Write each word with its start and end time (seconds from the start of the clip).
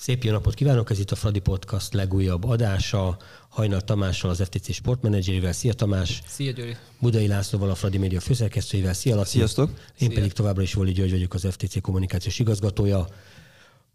Szép 0.00 0.24
jó 0.24 0.32
napot 0.32 0.54
kívánok, 0.54 0.90
ez 0.90 0.98
itt 0.98 1.10
a 1.10 1.14
Fradi 1.14 1.38
Podcast 1.38 1.92
legújabb 1.92 2.44
adása. 2.44 3.16
Hajnal 3.48 3.80
Tamással, 3.80 4.30
az 4.30 4.42
FTC 4.42 4.72
sportmenedzserével. 4.72 5.52
Szia 5.52 5.72
Tamás! 5.72 6.22
Szia 6.26 6.52
Gyuri! 6.52 6.76
Budai 6.98 7.26
Lászlóval, 7.26 7.70
a 7.70 7.74
Fradi 7.74 7.98
Média 7.98 8.20
főszerkesztőjével. 8.20 8.92
Szia 8.92 9.14
Laci! 9.14 9.36
Sziasztok! 9.36 9.68
Én 9.68 10.08
Szia. 10.08 10.14
pedig 10.14 10.32
továbbra 10.32 10.62
is 10.62 10.74
Voli 10.74 10.92
György 10.92 11.10
vagyok, 11.10 11.34
az 11.34 11.46
FTC 11.50 11.80
kommunikációs 11.80 12.38
igazgatója. 12.38 13.06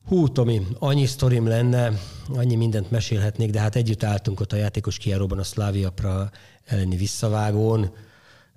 Hú, 0.08 0.28
Tomi, 0.28 0.68
annyi 0.80 1.06
sztorim 1.06 1.48
lenne, 1.48 2.00
annyi 2.30 2.56
mindent 2.56 2.92
mesélhetnék, 2.92 3.50
de 3.50 3.60
hát 3.60 3.76
együtt 3.76 4.04
álltunk 4.04 4.40
ott 4.40 4.52
a 4.52 4.56
játékos 4.56 4.98
kiáróban 4.98 5.40
a 5.40 5.44
Slavia 5.44 5.90
Pra 5.90 6.32
elleni 6.66 6.96
visszavágón. 6.96 7.94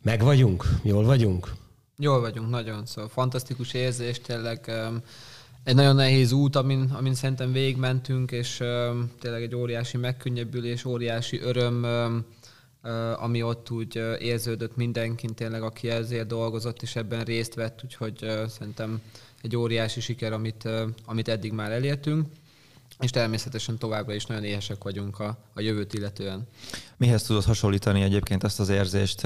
Meg 0.03 0.22
vagyunk? 0.22 0.64
Jól 0.82 1.04
vagyunk? 1.04 1.53
Jól 1.99 2.21
vagyunk, 2.21 2.50
nagyon. 2.50 2.86
Szóval 2.86 3.11
fantasztikus 3.11 3.72
érzés, 3.75 4.21
tényleg 4.21 4.64
um, 4.68 5.03
egy 5.64 5.75
nagyon 5.75 5.94
nehéz 5.94 6.32
út, 6.32 6.57
amin, 6.57 6.90
amin 6.96 7.14
szerintem 7.14 7.53
végigmentünk, 7.53 8.30
és 8.30 8.61
um, 8.61 9.11
tényleg 9.21 9.43
egy 9.43 9.54
óriási 9.54 9.96
megkönnyebbülés, 9.96 10.84
óriási 10.84 11.40
öröm, 11.40 11.84
um, 11.84 12.25
uh, 12.82 13.22
ami 13.22 13.43
ott 13.43 13.71
úgy 13.71 14.03
érződött 14.18 14.76
mindenkin, 14.76 15.34
tényleg 15.34 15.62
aki 15.62 15.90
ezért 15.90 16.26
dolgozott 16.26 16.82
és 16.82 16.96
ebben 16.96 17.25
részt 17.25 17.54
vett, 17.54 17.81
úgyhogy 17.84 18.18
uh, 18.22 18.46
szerintem 18.46 19.00
egy 19.43 19.57
óriási 19.57 20.00
siker, 20.00 20.32
amit, 20.32 20.64
uh, 20.64 20.81
amit 21.04 21.29
eddig 21.29 21.53
már 21.53 21.70
elértünk 21.70 22.26
és 23.00 23.11
természetesen 23.11 23.79
továbbra 23.79 24.14
is 24.14 24.26
nagyon 24.26 24.44
éhesek 24.44 24.82
vagyunk 24.82 25.18
a, 25.18 25.39
a 25.54 25.61
jövőt 25.61 25.94
illetően. 25.94 26.46
Mihez 26.96 27.22
tudod 27.22 27.44
hasonlítani 27.44 28.02
egyébként 28.02 28.44
ezt 28.44 28.61
az 28.61 28.68
érzést? 28.68 29.20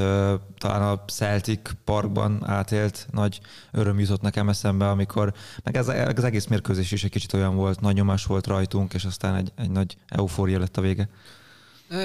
Talán 0.59 0.83
a 0.83 1.05
Celtic 1.05 1.71
Parkban 1.85 2.45
átélt 2.45 3.07
nagy 3.11 3.41
öröm 3.73 3.99
jutott 3.99 4.21
nekem 4.21 4.49
eszembe, 4.49 4.91
amikor, 4.91 5.33
meg 5.65 5.77
ez 5.77 5.89
az 5.89 6.25
egész 6.25 6.47
mérkőzés 6.47 6.93
is 6.93 7.05
egy 7.05 7.11
kicsit 7.11 7.33
olyan 7.33 7.57
volt, 7.57 7.81
nagy 7.81 7.95
nyomás 7.95 8.25
volt 8.25 8.47
rajtunk, 8.47 8.95
és 8.95 9.05
aztán 9.05 9.35
egy, 9.35 9.53
egy 9.57 9.71
nagy 9.71 9.97
eufória 10.09 10.59
lett 10.59 10.77
a 10.77 10.81
vége. 10.81 11.09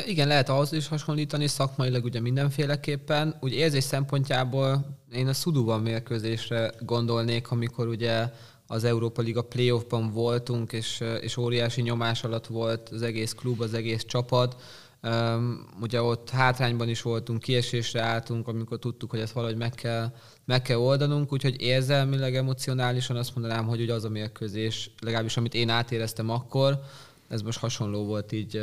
Igen, 0.06 0.28
lehet 0.28 0.50
ahhoz 0.50 0.72
is 0.72 0.88
hasonlítani, 0.88 1.48
szakmailag 1.48 2.04
ugye 2.04 2.20
mindenféleképpen. 2.20 3.36
Úgy 3.40 3.54
érzés 3.54 3.84
szempontjából 3.84 4.98
én 5.12 5.28
a 5.28 5.34
Szuduban 5.34 5.82
mérkőzésre 5.82 6.72
gondolnék, 6.80 7.52
amikor 7.52 7.88
ugye 7.88 8.32
az 8.68 8.84
Európa 8.84 9.22
Liga 9.22 9.42
playoffban 9.42 10.12
voltunk, 10.12 10.72
és, 10.72 11.04
és 11.22 11.38
óriási 11.38 11.82
nyomás 11.82 12.24
alatt 12.24 12.48
volt 12.48 12.90
az 12.90 13.02
egész 13.02 13.34
klub, 13.34 13.62
az 13.62 13.74
egész 13.74 14.06
csapat. 14.06 14.56
Um, 15.04 15.68
ugye 15.82 16.02
ott 16.02 16.30
hátrányban 16.30 16.90
is 16.90 17.02
voltunk, 17.02 17.42
kiesésre 17.42 18.02
álltunk, 18.02 18.48
amikor 18.48 18.80
tudtuk, 18.80 19.10
hogy 19.10 19.20
ezt 19.20 19.32
valahogy 19.32 19.58
meg 19.58 19.72
kell, 19.72 20.12
meg 20.46 20.62
kell 20.62 20.78
oldanunk, 20.78 21.34
úgyhogy 21.34 21.62
érzelmileg, 21.62 22.36
emocionálisan 22.36 23.16
azt 23.16 23.36
mondanám, 23.36 23.66
hogy 23.66 23.82
ugye 23.82 23.94
az 23.94 24.04
a 24.04 24.10
mérkőzés, 24.10 24.92
legalábbis 25.02 25.38
amit 25.38 25.54
én 25.54 25.70
átéreztem 25.70 26.30
akkor, 26.30 26.80
ez 27.28 27.42
most 27.42 27.60
hasonló 27.60 28.06
volt 28.06 28.32
így, 28.32 28.62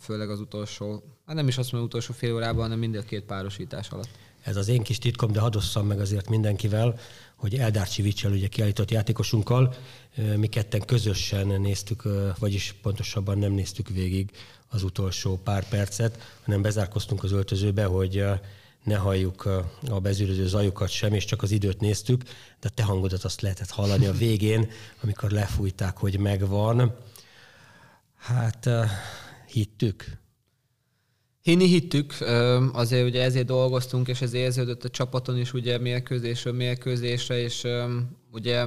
főleg 0.00 0.30
az 0.30 0.40
utolsó, 0.40 1.02
hát 1.26 1.36
nem 1.36 1.48
is 1.48 1.58
azt 1.58 1.72
mondom 1.72 1.88
utolsó 1.88 2.12
fél 2.12 2.34
órában, 2.34 2.62
hanem 2.62 2.78
mind 2.78 2.96
a 2.96 3.02
két 3.02 3.22
párosítás 3.22 3.88
alatt. 3.88 4.08
Ez 4.42 4.56
az 4.56 4.68
én 4.68 4.82
kis 4.82 4.98
titkom, 4.98 5.32
de 5.32 5.40
hadosszam 5.40 5.86
meg 5.86 6.00
azért 6.00 6.28
mindenkivel, 6.28 6.98
hogy 7.42 7.54
Eldár 7.54 7.88
Csivicsel, 7.88 8.32
ugye 8.32 8.46
kiállított 8.46 8.90
játékosunkkal, 8.90 9.74
mi 10.36 10.46
ketten 10.46 10.80
közösen 10.80 11.46
néztük, 11.46 12.02
vagyis 12.38 12.74
pontosabban 12.82 13.38
nem 13.38 13.52
néztük 13.52 13.88
végig 13.88 14.30
az 14.68 14.82
utolsó 14.82 15.36
pár 15.44 15.68
percet, 15.68 16.38
hanem 16.44 16.62
bezárkoztunk 16.62 17.22
az 17.22 17.32
öltözőbe, 17.32 17.84
hogy 17.84 18.24
ne 18.84 18.96
halljuk 18.96 19.44
a 19.88 20.00
bezűröző 20.00 20.46
zajukat 20.46 20.88
sem, 20.88 21.12
és 21.14 21.24
csak 21.24 21.42
az 21.42 21.50
időt 21.50 21.80
néztük, 21.80 22.22
de 22.60 22.68
te 22.68 22.82
hangodat 22.82 23.24
azt 23.24 23.40
lehetett 23.40 23.70
hallani 23.70 24.06
a 24.06 24.12
végén, 24.12 24.70
amikor 25.02 25.30
lefújták, 25.30 25.96
hogy 25.96 26.18
megvan. 26.18 26.96
Hát 28.16 28.68
hittük. 29.46 30.20
Hinni 31.42 31.66
hittük, 31.66 32.14
azért 32.72 33.06
ugye 33.08 33.22
ezért 33.22 33.46
dolgoztunk, 33.46 34.08
és 34.08 34.20
ez 34.20 34.32
érződött 34.32 34.84
a 34.84 34.88
csapaton 34.88 35.38
is 35.38 35.52
ugye 35.52 35.78
mérkőzésről 35.78 36.52
mérkőzésre, 36.52 37.38
és 37.38 37.66
ugye 38.32 38.64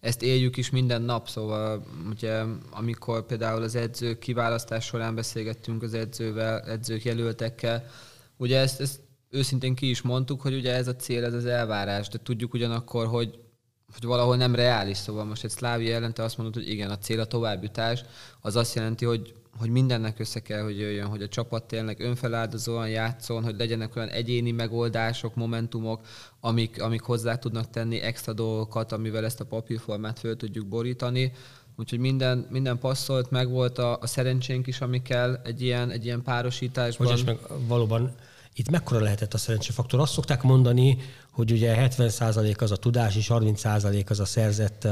ezt 0.00 0.22
éljük 0.22 0.56
is 0.56 0.70
minden 0.70 1.02
nap, 1.02 1.28
szóval 1.28 1.84
ugye 2.10 2.42
amikor 2.70 3.26
például 3.26 3.62
az 3.62 3.74
edzők 3.74 4.18
kiválasztás 4.18 4.84
során 4.84 5.14
beszélgettünk 5.14 5.82
az 5.82 5.94
edzővel, 5.94 6.60
edzők 6.60 7.04
jelöltekkel, 7.04 7.86
ugye 8.36 8.58
ezt, 8.58 8.80
ezt 8.80 9.00
őszintén 9.30 9.74
ki 9.74 9.88
is 9.88 10.02
mondtuk, 10.02 10.40
hogy 10.40 10.54
ugye 10.54 10.74
ez 10.74 10.88
a 10.88 10.96
cél, 10.96 11.24
ez 11.24 11.34
az 11.34 11.46
elvárás, 11.46 12.08
de 12.08 12.18
tudjuk 12.22 12.54
ugyanakkor, 12.54 13.06
hogy 13.06 13.38
hogy 13.92 14.04
valahol 14.04 14.36
nem 14.36 14.54
reális, 14.54 14.96
szóval 14.96 15.24
most 15.24 15.44
egy 15.44 15.50
szlávi 15.50 15.86
jelente 15.86 16.22
azt 16.22 16.36
mondod, 16.36 16.54
hogy 16.54 16.68
igen, 16.68 16.90
a 16.90 16.98
cél 16.98 17.20
a 17.20 17.24
továbbjutás, 17.24 18.04
az 18.40 18.56
azt 18.56 18.74
jelenti, 18.74 19.04
hogy 19.04 19.34
hogy 19.58 19.70
mindennek 19.70 20.18
össze 20.18 20.40
kell, 20.40 20.62
hogy 20.62 20.78
jöjjön, 20.78 21.06
hogy 21.06 21.22
a 21.22 21.28
csapat 21.28 21.64
tényleg 21.64 22.00
önfeláldozóan 22.00 22.88
játszon, 22.88 23.42
hogy 23.42 23.54
legyenek 23.58 23.96
olyan 23.96 24.08
egyéni 24.08 24.50
megoldások, 24.50 25.34
momentumok, 25.34 26.00
amik, 26.40 26.82
amik 26.82 27.02
hozzá 27.02 27.36
tudnak 27.36 27.70
tenni 27.70 28.00
extra 28.00 28.32
dolgokat, 28.32 28.92
amivel 28.92 29.24
ezt 29.24 29.40
a 29.40 29.44
papírformát 29.44 30.18
föl 30.18 30.36
tudjuk 30.36 30.66
borítani. 30.66 31.32
Úgyhogy 31.76 31.98
minden, 31.98 32.46
minden 32.50 32.78
passzolt, 32.78 33.30
meg 33.30 33.50
volt 33.50 33.78
a, 33.78 33.98
a 34.00 34.06
szerencsénk 34.06 34.66
is, 34.66 34.80
ami 34.80 35.02
kell 35.02 35.40
egy 35.44 35.62
ilyen, 35.62 35.90
egy 35.90 36.04
ilyen 36.04 36.22
párosításban. 36.22 37.06
Hogy 37.06 37.22
meg 37.24 37.38
valóban 37.66 38.14
itt 38.54 38.70
mekkora 38.70 39.00
lehetett 39.00 39.34
a 39.34 39.38
szerencsefaktor? 39.38 40.00
Azt 40.00 40.12
szokták 40.12 40.42
mondani, 40.42 40.98
hogy 41.30 41.52
ugye 41.52 41.88
70% 41.96 42.58
az 42.58 42.70
a 42.70 42.76
tudás, 42.76 43.16
és 43.16 43.26
30% 43.30 44.06
az 44.06 44.20
a 44.20 44.24
szerzett 44.24 44.88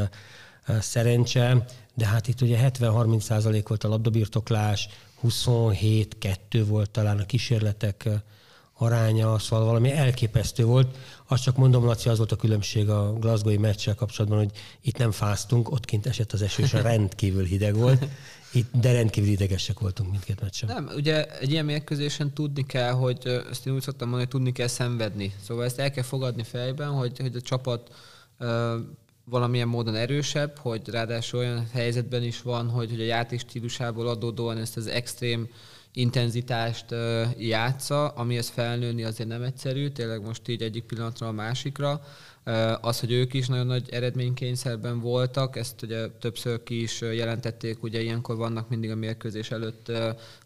szerencse, 0.81 1.65
de 1.95 2.07
hát 2.07 2.29
itt 2.29 2.41
ugye 2.41 2.71
70-30 2.79 3.63
volt 3.69 3.85
a 3.85 3.89
labdabirtoklás, 3.89 4.89
27-2 5.23 6.65
volt 6.67 6.91
talán 6.91 7.19
a 7.19 7.27
kísérletek 7.27 8.09
aránya, 8.83 9.39
szóval 9.39 9.65
valami 9.65 9.93
elképesztő 9.93 10.65
volt. 10.65 10.97
Azt 11.29 11.43
csak 11.43 11.57
mondom, 11.57 11.85
Laci, 11.85 12.09
az 12.09 12.19
volt 12.19 12.33
a 12.33 12.37
különbség 12.37 12.89
a 12.89 13.13
Glasgow-i 13.13 13.57
meccsel 13.57 13.95
kapcsolatban, 13.95 14.39
hogy 14.39 14.51
itt 14.81 14.99
nem 14.99 15.11
fáztunk, 15.11 15.71
ott 15.71 15.85
kint 15.85 16.07
esett 16.07 16.33
az 16.33 16.43
eső, 16.43 16.63
és 16.63 16.73
rendkívül 16.93 17.45
hideg 17.45 17.77
volt. 17.77 18.07
Itt, 18.53 18.71
de 18.73 18.93
rendkívül 18.93 19.31
idegesek 19.31 19.79
voltunk 19.81 20.11
mindkét 20.11 20.41
meccsen. 20.41 20.69
Nem, 20.69 20.91
ugye 20.97 21.39
egy 21.39 21.51
ilyen 21.51 21.65
mérkőzésen 21.65 22.33
tudni 22.33 22.67
kell, 22.67 22.93
hogy 22.93 23.43
ezt 23.51 23.67
én 23.67 23.75
úgy 23.75 23.83
szoktam 23.83 24.09
mondani, 24.09 24.31
hogy 24.31 24.41
tudni 24.41 24.53
kell 24.53 24.67
szenvedni. 24.67 25.33
Szóval 25.43 25.65
ezt 25.65 25.79
el 25.79 25.91
kell 25.91 26.05
fogadni 26.05 26.43
fejben, 26.43 26.89
hogy, 26.89 27.19
hogy 27.19 27.37
a 27.37 27.41
csapat 27.41 27.91
valamilyen 29.25 29.69
módon 29.69 29.95
erősebb, 29.95 30.59
hogy 30.59 30.89
ráadásul 30.89 31.39
olyan 31.39 31.67
helyzetben 31.73 32.23
is 32.23 32.43
van, 32.43 32.69
hogy, 32.69 32.91
hogy 32.91 33.01
a 33.01 33.05
játék 33.05 33.41
stílusából 33.41 34.09
adódóan 34.09 34.59
ezt 34.59 34.77
az 34.77 34.87
extrém 34.87 35.49
intenzitást 35.93 36.85
játsza, 37.39 38.09
amihez 38.09 38.49
felnőni 38.49 39.05
azért 39.05 39.29
nem 39.29 39.43
egyszerű, 39.43 39.89
tényleg 39.89 40.23
most 40.23 40.49
így 40.49 40.63
egyik 40.63 40.85
pillanatra 40.85 41.27
a 41.27 41.33
másikra. 41.33 42.03
Az, 42.81 43.01
hogy 43.01 43.13
ők 43.13 43.35
is 43.35 43.47
nagyon 43.47 43.67
nagy 43.67 43.89
eredménykényszerben 43.91 45.01
voltak, 45.01 45.57
ezt 45.57 45.83
ugye 45.83 46.09
többször 46.09 46.63
ki 46.63 46.83
is 46.83 47.01
jelentették, 47.01 47.83
ugye 47.83 48.01
ilyenkor 48.01 48.37
vannak 48.37 48.69
mindig 48.69 48.91
a 48.91 48.95
mérkőzés 48.95 49.51
előtt 49.51 49.89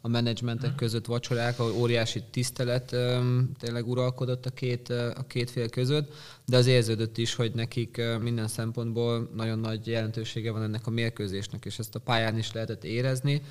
a 0.01 0.09
menedzsmentek 0.09 0.69
mhm. 0.69 0.79
között 0.79 1.07
vacsorák, 1.07 1.59
ahol 1.59 1.73
óriási 1.73 2.23
tisztelet 2.31 2.97
tényleg 3.59 3.89
uralkodott 3.89 4.47
a 4.47 4.51
két, 4.51 4.89
a 4.91 5.25
két 5.27 5.51
fél 5.51 5.69
között, 5.69 6.13
de 6.47 6.57
az 6.57 6.67
érződött 6.67 7.19
is, 7.19 7.34
hogy 7.34 7.53
nekik 7.55 8.03
minden 8.21 8.49
szempontból 8.49 9.31
nagyon 9.34 9.59
nagy 9.59 9.87
jelentősége 9.87 10.51
van 10.51 10.63
ennek 10.63 10.87
a 10.87 10.91
mérkőzésnek, 10.91 11.65
és 11.65 11.78
ezt 11.78 11.95
a 11.95 11.99
pályán 11.99 12.39
is 12.39 12.53
lehetett 12.53 12.84
érezni 12.84 13.43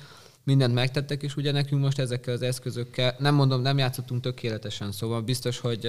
mindent 0.46 0.74
megtettek, 0.74 1.22
és 1.22 1.36
ugye 1.36 1.52
nekünk 1.52 1.82
most 1.82 1.98
ezekkel 1.98 2.34
az 2.34 2.42
eszközökkel, 2.42 3.14
nem 3.18 3.34
mondom, 3.34 3.60
nem 3.60 3.78
játszottunk 3.78 4.22
tökéletesen, 4.22 4.92
szóval 4.92 5.20
biztos, 5.20 5.58
hogy, 5.58 5.88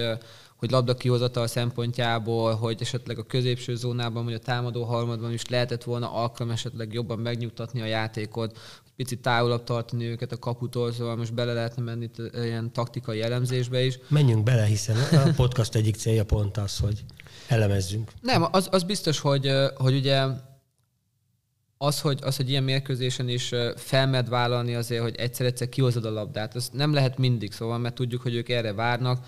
hogy 0.56 0.70
labda 0.70 0.94
kihozatal 0.94 1.46
szempontjából, 1.46 2.54
hogy 2.54 2.76
esetleg 2.80 3.18
a 3.18 3.26
középső 3.26 3.76
zónában, 3.76 4.24
vagy 4.24 4.34
a 4.34 4.38
támadó 4.38 4.84
harmadban 4.84 5.32
is 5.32 5.48
lehetett 5.48 5.84
volna 5.84 6.12
alkalom 6.12 6.52
esetleg 6.52 6.92
jobban 6.92 7.18
megnyugtatni 7.18 7.80
a 7.80 7.84
játékot, 7.84 8.58
picit 8.96 9.20
távolabb 9.20 9.64
tartani 9.64 10.04
őket 10.04 10.32
a 10.32 10.38
kaputól, 10.38 10.92
szóval 10.92 11.16
most 11.16 11.34
bele 11.34 11.52
lehetne 11.52 11.82
menni 11.82 12.10
ilyen 12.32 12.72
taktikai 12.72 13.22
elemzésbe 13.22 13.84
is. 13.84 13.98
Menjünk 14.08 14.42
bele, 14.42 14.64
hiszen 14.64 14.96
a 14.96 15.30
podcast 15.36 15.74
egyik 15.74 15.96
célja 15.96 16.24
pont 16.24 16.56
az, 16.56 16.78
hogy 16.78 17.04
elemezzünk. 17.48 18.10
Nem, 18.20 18.46
az, 18.50 18.68
az 18.70 18.82
biztos, 18.82 19.18
hogy, 19.18 19.52
hogy 19.74 19.94
ugye 19.94 20.26
az, 21.78 22.00
hogy, 22.00 22.18
az, 22.22 22.36
hogy 22.36 22.50
ilyen 22.50 22.62
mérkőzésen 22.62 23.28
is 23.28 23.50
felmed 23.76 24.28
vállalni 24.28 24.74
azért, 24.74 25.02
hogy 25.02 25.14
egyszer-egyszer 25.16 25.68
kihozod 25.68 26.04
a 26.04 26.10
labdát, 26.10 26.54
az 26.54 26.70
nem 26.72 26.92
lehet 26.92 27.18
mindig, 27.18 27.52
szóval, 27.52 27.78
mert 27.78 27.94
tudjuk, 27.94 28.22
hogy 28.22 28.34
ők 28.34 28.48
erre 28.48 28.72
várnak. 28.72 29.26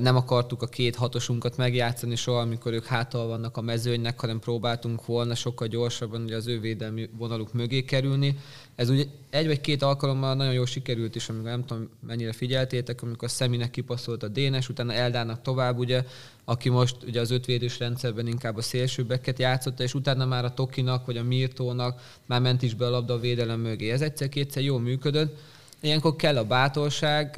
Nem 0.00 0.16
akartuk 0.16 0.62
a 0.62 0.66
két 0.66 0.96
hatosunkat 0.96 1.56
megjátszani 1.56 2.16
soha, 2.16 2.40
amikor 2.40 2.72
ők 2.72 2.84
hátal 2.84 3.26
vannak 3.26 3.56
a 3.56 3.60
mezőnynek, 3.60 4.20
hanem 4.20 4.38
próbáltunk 4.38 5.06
volna 5.06 5.34
sokkal 5.34 5.66
gyorsabban 5.66 6.22
ugye 6.22 6.36
az 6.36 6.46
ő 6.46 6.60
védelmi 6.60 7.08
vonaluk 7.18 7.52
mögé 7.52 7.84
kerülni. 7.84 8.38
Ez 8.74 8.88
ugye 8.88 9.04
egy 9.30 9.46
vagy 9.46 9.60
két 9.60 9.82
alkalommal 9.82 10.34
nagyon 10.34 10.52
jól 10.52 10.66
sikerült 10.66 11.14
is, 11.14 11.28
amikor 11.28 11.50
nem 11.50 11.64
tudom 11.64 11.88
mennyire 12.06 12.32
figyeltétek, 12.32 13.02
amikor 13.02 13.28
a 13.28 13.30
Szeminek 13.30 13.70
kipaszolt 13.70 14.22
a 14.22 14.28
Dénes, 14.28 14.68
utána 14.68 14.92
Eldának 14.92 15.42
tovább, 15.42 15.78
ugye 15.78 16.04
aki 16.50 16.68
most 16.68 16.96
ugye 17.06 17.20
az 17.20 17.30
ötvédős 17.30 17.78
rendszerben 17.78 18.26
inkább 18.26 18.56
a 18.56 18.62
szélsőbbeket 18.62 19.38
játszotta, 19.38 19.82
és 19.82 19.94
utána 19.94 20.26
már 20.26 20.44
a 20.44 20.54
Tokinak 20.54 21.06
vagy 21.06 21.16
a 21.16 21.22
Mirtónak 21.22 22.00
már 22.26 22.40
ment 22.40 22.62
is 22.62 22.74
be 22.74 22.86
a 22.86 22.90
labda 22.90 23.14
a 23.14 23.18
védelem 23.18 23.60
mögé. 23.60 23.90
Ez 23.90 24.00
egyszer-kétszer 24.00 24.62
jól 24.62 24.80
működött. 24.80 25.38
Ilyenkor 25.80 26.16
kell 26.16 26.36
a 26.36 26.44
bátorság, 26.44 27.30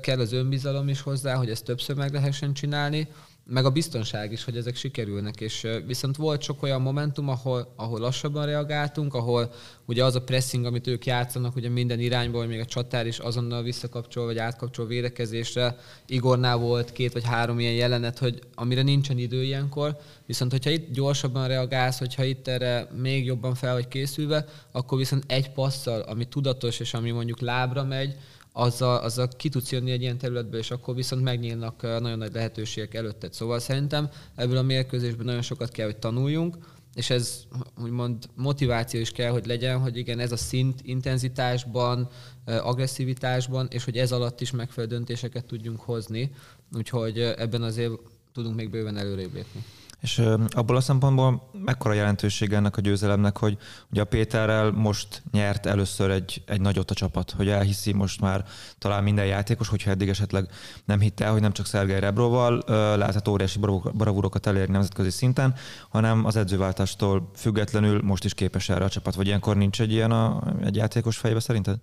kell 0.00 0.18
az 0.18 0.32
önbizalom 0.32 0.88
is 0.88 1.00
hozzá, 1.00 1.34
hogy 1.34 1.50
ezt 1.50 1.64
többször 1.64 1.96
meg 1.96 2.12
lehessen 2.12 2.52
csinálni, 2.52 3.08
meg 3.44 3.64
a 3.64 3.70
biztonság 3.70 4.32
is, 4.32 4.44
hogy 4.44 4.56
ezek 4.56 4.76
sikerülnek, 4.76 5.40
és 5.40 5.66
viszont 5.86 6.16
volt 6.16 6.42
sok 6.42 6.62
olyan 6.62 6.82
momentum, 6.82 7.28
ahol, 7.28 7.72
ahol 7.76 8.00
lassabban 8.00 8.46
reagáltunk, 8.46 9.14
ahol 9.14 9.52
ugye 9.86 10.04
az 10.04 10.14
a 10.14 10.22
pressing, 10.22 10.64
amit 10.64 10.86
ők 10.86 11.06
játszanak, 11.06 11.56
ugye 11.56 11.68
minden 11.68 12.00
irányból, 12.00 12.46
még 12.46 12.60
a 12.60 12.64
csatár 12.64 13.06
is 13.06 13.18
azonnal 13.18 13.62
visszakapcsol, 13.62 14.24
vagy 14.24 14.38
átkapcsol 14.38 14.86
védekezésre. 14.86 15.76
Igornál 16.06 16.56
volt 16.56 16.92
két 16.92 17.12
vagy 17.12 17.24
három 17.24 17.58
ilyen 17.58 17.74
jelenet, 17.74 18.18
hogy 18.18 18.40
amire 18.54 18.82
nincsen 18.82 19.18
idő 19.18 19.42
ilyenkor, 19.42 19.96
viszont 20.26 20.50
hogyha 20.50 20.70
itt 20.70 20.92
gyorsabban 20.92 21.48
reagálsz, 21.48 21.98
hogyha 21.98 22.24
itt 22.24 22.48
erre 22.48 22.88
még 22.96 23.24
jobban 23.24 23.54
fel 23.54 23.72
vagy 23.72 23.88
készülve, 23.88 24.44
akkor 24.72 24.98
viszont 24.98 25.24
egy 25.26 25.50
passzal, 25.50 26.00
ami 26.00 26.24
tudatos, 26.24 26.80
és 26.80 26.94
ami 26.94 27.10
mondjuk 27.10 27.40
lábra 27.40 27.84
megy, 27.84 28.16
azzal, 28.52 28.96
azzal 28.96 29.28
ki 29.28 29.48
tudsz 29.48 29.72
jönni 29.72 29.90
egy 29.90 30.00
ilyen 30.00 30.18
területből, 30.18 30.60
és 30.60 30.70
akkor 30.70 30.94
viszont 30.94 31.22
megnyílnak 31.22 31.82
nagyon 31.82 32.18
nagy 32.18 32.32
lehetőségek 32.32 32.94
előtted. 32.94 33.32
Szóval 33.32 33.58
szerintem 33.58 34.08
ebből 34.34 34.56
a 34.56 34.62
mérkőzésben 34.62 35.26
nagyon 35.26 35.42
sokat 35.42 35.70
kell, 35.70 35.86
hogy 35.86 35.96
tanuljunk, 35.96 36.56
és 36.94 37.10
ez 37.10 37.42
úgymond 37.82 38.24
motiváció 38.34 39.00
is 39.00 39.10
kell, 39.10 39.30
hogy 39.30 39.46
legyen, 39.46 39.78
hogy 39.78 39.96
igen, 39.96 40.18
ez 40.18 40.32
a 40.32 40.36
szint 40.36 40.80
intenzitásban, 40.82 42.08
agresszivitásban, 42.44 43.68
és 43.70 43.84
hogy 43.84 43.98
ez 43.98 44.12
alatt 44.12 44.40
is 44.40 44.50
megfelelő 44.50 44.92
döntéseket 44.94 45.44
tudjunk 45.44 45.80
hozni, 45.80 46.32
úgyhogy 46.72 47.18
ebben 47.18 47.62
azért 47.62 47.92
tudunk 48.32 48.56
még 48.56 48.70
bőven 48.70 48.96
előrébb 48.96 49.34
lépni. 49.34 49.64
És 50.02 50.22
abból 50.48 50.76
a 50.76 50.80
szempontból 50.80 51.50
mekkora 51.52 51.94
jelentőség 51.94 52.52
ennek 52.52 52.76
a 52.76 52.80
győzelemnek, 52.80 53.36
hogy 53.36 53.58
ugye 53.90 54.00
a 54.00 54.04
Péterrel 54.04 54.70
most 54.70 55.22
nyert 55.32 55.66
először 55.66 56.10
egy, 56.10 56.42
egy 56.46 56.60
nagyot 56.60 56.90
a 56.90 56.94
csapat, 56.94 57.30
hogy 57.30 57.48
elhiszi 57.48 57.92
most 57.92 58.20
már 58.20 58.44
talán 58.78 59.02
minden 59.02 59.26
játékos, 59.26 59.68
hogyha 59.68 59.90
eddig 59.90 60.08
esetleg 60.08 60.48
nem 60.84 61.00
hitte 61.00 61.24
el, 61.24 61.32
hogy 61.32 61.40
nem 61.40 61.52
csak 61.52 61.66
Szergej 61.66 62.00
Rebroval 62.00 62.62
lehetett 62.96 63.28
óriási 63.28 63.58
bravúrokat 63.92 64.46
elérni 64.46 64.72
nemzetközi 64.72 65.10
szinten, 65.10 65.54
hanem 65.88 66.24
az 66.24 66.36
edzőváltástól 66.36 67.30
függetlenül 67.34 68.00
most 68.02 68.24
is 68.24 68.34
képes 68.34 68.68
erre 68.68 68.84
a 68.84 68.88
csapat, 68.88 69.14
vagy 69.14 69.26
ilyenkor 69.26 69.56
nincs 69.56 69.80
egy 69.80 69.92
ilyen 69.92 70.10
a, 70.10 70.42
egy 70.64 70.76
játékos 70.76 71.16
fejbe 71.16 71.40
szerinted? 71.40 71.76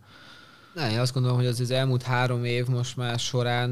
Ne, 0.79 0.91
én 0.91 0.99
azt 0.99 1.13
gondolom, 1.13 1.37
hogy 1.37 1.47
az, 1.47 1.59
az 1.59 1.71
elmúlt 1.71 2.01
három 2.01 2.43
év 2.43 2.67
most 2.67 2.97
már 2.97 3.19
során 3.19 3.71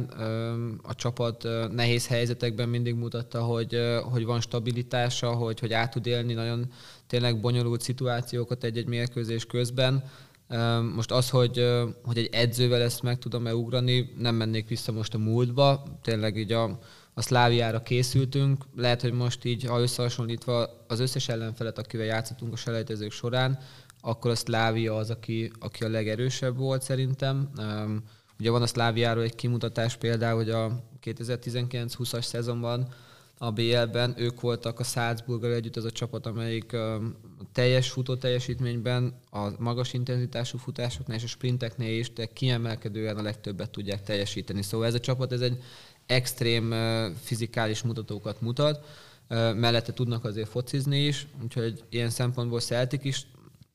a 0.84 0.96
csapat 0.96 1.48
nehéz 1.72 2.08
helyzetekben 2.08 2.70
mindig 2.70 2.96
mutatta, 2.96 3.42
hogy, 3.42 3.78
hogy 4.12 4.26
van 4.26 4.42
stabilitása, 4.42 5.32
hogy, 5.32 5.60
hogy 5.60 5.74
át 5.74 5.92
tud 5.92 6.06
élni 6.06 6.34
nagyon 6.34 6.72
tényleg 7.08 7.40
bonyolult 7.40 7.82
szituációkat 7.82 8.64
egy-egy 8.64 8.88
mérkőzés 8.88 9.46
közben. 9.46 10.04
Most 10.96 11.12
az, 11.12 11.30
hogy, 11.30 11.68
hogy 12.04 12.18
egy 12.18 12.30
edzővel 12.32 12.82
ezt 12.82 13.02
meg 13.02 13.18
tudom-e 13.18 13.56
ugrani, 13.56 14.14
nem 14.18 14.36
mennék 14.36 14.68
vissza 14.68 14.92
most 14.92 15.14
a 15.14 15.18
múltba. 15.18 15.84
Tényleg 16.02 16.38
így 16.38 16.52
a, 16.52 16.80
a 17.14 17.22
Szláviára 17.22 17.82
készültünk. 17.82 18.64
Lehet, 18.76 19.02
hogy 19.02 19.14
most 19.14 19.46
így, 19.46 19.64
ha 19.64 19.80
összehasonlítva 19.80 20.86
az 20.88 21.00
összes 21.00 21.30
ellenfelet, 21.30 21.78
akivel 21.78 22.06
játszottunk 22.06 22.54
a 22.54 22.58
selejtezők 22.58 23.12
során, 23.12 23.60
akkor 24.08 24.32
a 24.32 24.36
Szlávia 24.36 24.96
az, 24.96 25.10
aki, 25.10 25.52
aki 25.60 25.84
a 25.84 25.90
legerősebb 25.90 26.58
volt 26.58 26.82
szerintem. 26.82 27.50
Ugye 28.40 28.50
van 28.50 28.62
a 28.62 28.68
Szláviáról 28.68 29.24
egy 29.24 29.36
kimutatás 29.36 29.96
például, 29.96 30.36
hogy 30.36 30.50
a 30.50 30.84
2019-20-as 31.04 32.24
szezonban 32.24 32.88
a 33.38 33.52
BL-ben 33.52 34.14
ők 34.18 34.42
voltak 34.42 34.80
a 34.80 34.84
Salzburggal 34.84 35.54
együtt 35.54 35.76
az 35.76 35.84
a 35.84 35.92
csapat, 35.92 36.26
amelyik 36.26 36.76
teljes 37.52 37.90
futó 37.90 38.16
teljesítményben, 38.16 39.14
a 39.32 39.50
magas 39.60 39.94
intenzitású 39.94 40.58
futásoknál 40.58 41.18
és 41.18 41.24
a 41.24 41.28
sprinteknél 41.28 42.00
is 42.00 42.14
de 42.14 42.26
kiemelkedően 42.26 43.18
a 43.18 43.22
legtöbbet 43.22 43.70
tudják 43.70 44.04
teljesíteni. 44.04 44.62
Szóval 44.62 44.88
ez 44.88 44.94
a 44.94 45.00
csapat 45.00 45.32
ez 45.32 45.42
egy 45.42 45.64
extrém 46.06 46.74
fizikális 47.22 47.82
mutatókat 47.82 48.42
mutat, 48.42 48.86
mellette 49.56 49.94
tudnak 49.94 50.26
azért 50.26 50.50
focizni 50.50 51.06
is, 51.06 51.28
úgyhogy 51.44 51.84
ilyen 51.90 52.10
szempontból 52.10 52.60
Celtic 52.60 53.04
is 53.04 53.28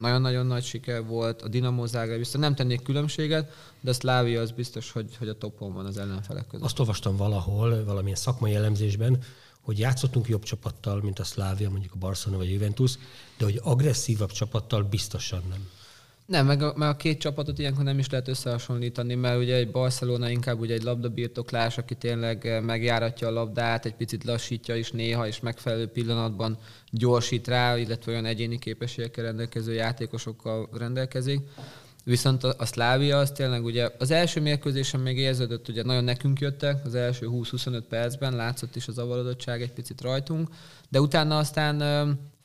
nagyon-nagyon 0.02 0.46
nagy 0.46 0.64
siker 0.64 1.06
volt, 1.06 1.42
a 1.42 1.48
Dinamo 1.48 1.86
Zágráb 1.86 2.18
viszont 2.18 2.44
nem 2.44 2.54
tennék 2.54 2.82
különbséget, 2.82 3.52
de 3.80 3.90
a 3.90 3.94
Szlávia 3.94 4.40
az 4.40 4.50
biztos, 4.50 4.90
hogy, 4.90 5.16
hogy 5.18 5.28
a 5.28 5.38
topon 5.38 5.72
van 5.72 5.86
az 5.86 5.98
ellenfelek 5.98 6.46
között. 6.46 6.64
Azt 6.64 6.78
olvastam 6.78 7.16
valahol, 7.16 7.84
valamilyen 7.84 8.16
szakmai 8.16 8.54
elemzésben, 8.54 9.22
hogy 9.60 9.78
játszottunk 9.78 10.28
jobb 10.28 10.42
csapattal, 10.42 11.00
mint 11.02 11.18
a 11.18 11.24
Szlávia, 11.24 11.70
mondjuk 11.70 11.94
a 11.94 11.98
Barcelona 11.98 12.42
vagy 12.42 12.50
a 12.50 12.52
Juventus, 12.52 12.98
de 13.38 13.44
hogy 13.44 13.60
agresszívabb 13.62 14.30
csapattal 14.30 14.82
biztosan 14.82 15.42
nem. 15.48 15.68
Nem, 16.26 16.46
meg 16.46 16.62
a, 16.62 16.72
meg 16.76 16.88
a 16.88 16.96
két 16.96 17.20
csapatot 17.20 17.58
ilyenkor 17.58 17.84
nem 17.84 17.98
is 17.98 18.10
lehet 18.10 18.28
összehasonlítani, 18.28 19.14
mert 19.14 19.38
ugye 19.38 19.54
egy 19.54 19.70
Barcelona 19.70 20.30
inkább 20.30 20.60
ugye 20.60 20.74
egy 20.74 20.82
labdabirtoklás, 20.82 21.78
aki 21.78 21.94
tényleg 21.94 22.46
eh, 22.46 22.60
megjáratja 22.60 23.28
a 23.28 23.30
labdát, 23.30 23.86
egy 23.86 23.94
picit 23.94 24.24
lassítja 24.24 24.76
is 24.76 24.90
néha, 24.90 25.26
és 25.26 25.40
megfelelő 25.40 25.86
pillanatban 25.86 26.58
gyorsít 26.90 27.48
rá, 27.48 27.78
illetve 27.78 28.12
olyan 28.12 28.24
egyéni 28.24 28.58
képességekkel 28.58 29.24
rendelkező 29.24 29.72
játékosokkal 29.72 30.68
rendelkezik. 30.72 31.40
Viszont 32.04 32.44
a, 32.44 32.54
a 32.58 32.66
Szlávia 32.66 33.18
az 33.18 33.30
tényleg 33.30 33.64
ugye 33.64 33.90
az 33.98 34.10
első 34.10 34.40
mérkőzésen 34.40 35.00
még 35.00 35.18
érződött, 35.18 35.68
ugye 35.68 35.82
nagyon 35.82 36.04
nekünk 36.04 36.40
jöttek, 36.40 36.84
az 36.84 36.94
első 36.94 37.26
20-25 37.30 37.82
percben 37.88 38.36
látszott 38.36 38.76
is 38.76 38.88
az 38.88 38.98
avarodottság 38.98 39.62
egy 39.62 39.72
picit 39.72 40.00
rajtunk, 40.00 40.48
de 40.88 41.00
utána 41.00 41.38
aztán 41.38 41.80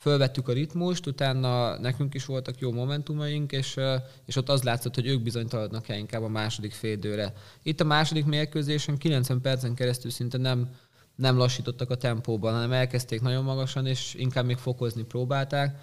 fölvettük 0.08 0.48
a 0.48 0.54
ritmust, 0.54 1.08
utána 1.08 1.80
nekünk 1.80 2.14
is 2.14 2.26
voltak 2.26 2.60
jó 2.60 2.72
momentumaink, 2.72 3.52
és, 3.52 3.80
és 4.26 4.36
ott 4.36 4.50
az 4.50 4.64
látszott, 4.64 4.96
hogy 4.96 5.08
ők 5.08 5.22
bizonytalanodnak 5.22 5.90
el 5.90 5.98
inkább 5.98 6.24
a 6.24 6.28
második 6.28 6.72
félidőre. 6.72 7.34
Itt 7.64 7.82
a 7.82 7.84
második 7.84 8.26
mérkőzésen 8.26 8.98
90 8.98 9.42
percen 9.42 9.74
keresztül 9.74 10.12
szinte 10.12 10.38
nem, 10.38 10.70
nem 11.16 11.38
lassítottak 11.38 11.90
a 11.90 11.96
tempóban, 11.96 12.54
hanem 12.54 12.72
elkezdték 12.72 13.22
nagyon 13.22 13.44
magasan, 13.44 13.86
és 13.86 14.14
inkább 14.14 14.46
még 14.46 14.58
fokozni 14.58 15.04
próbálták. 15.04 15.80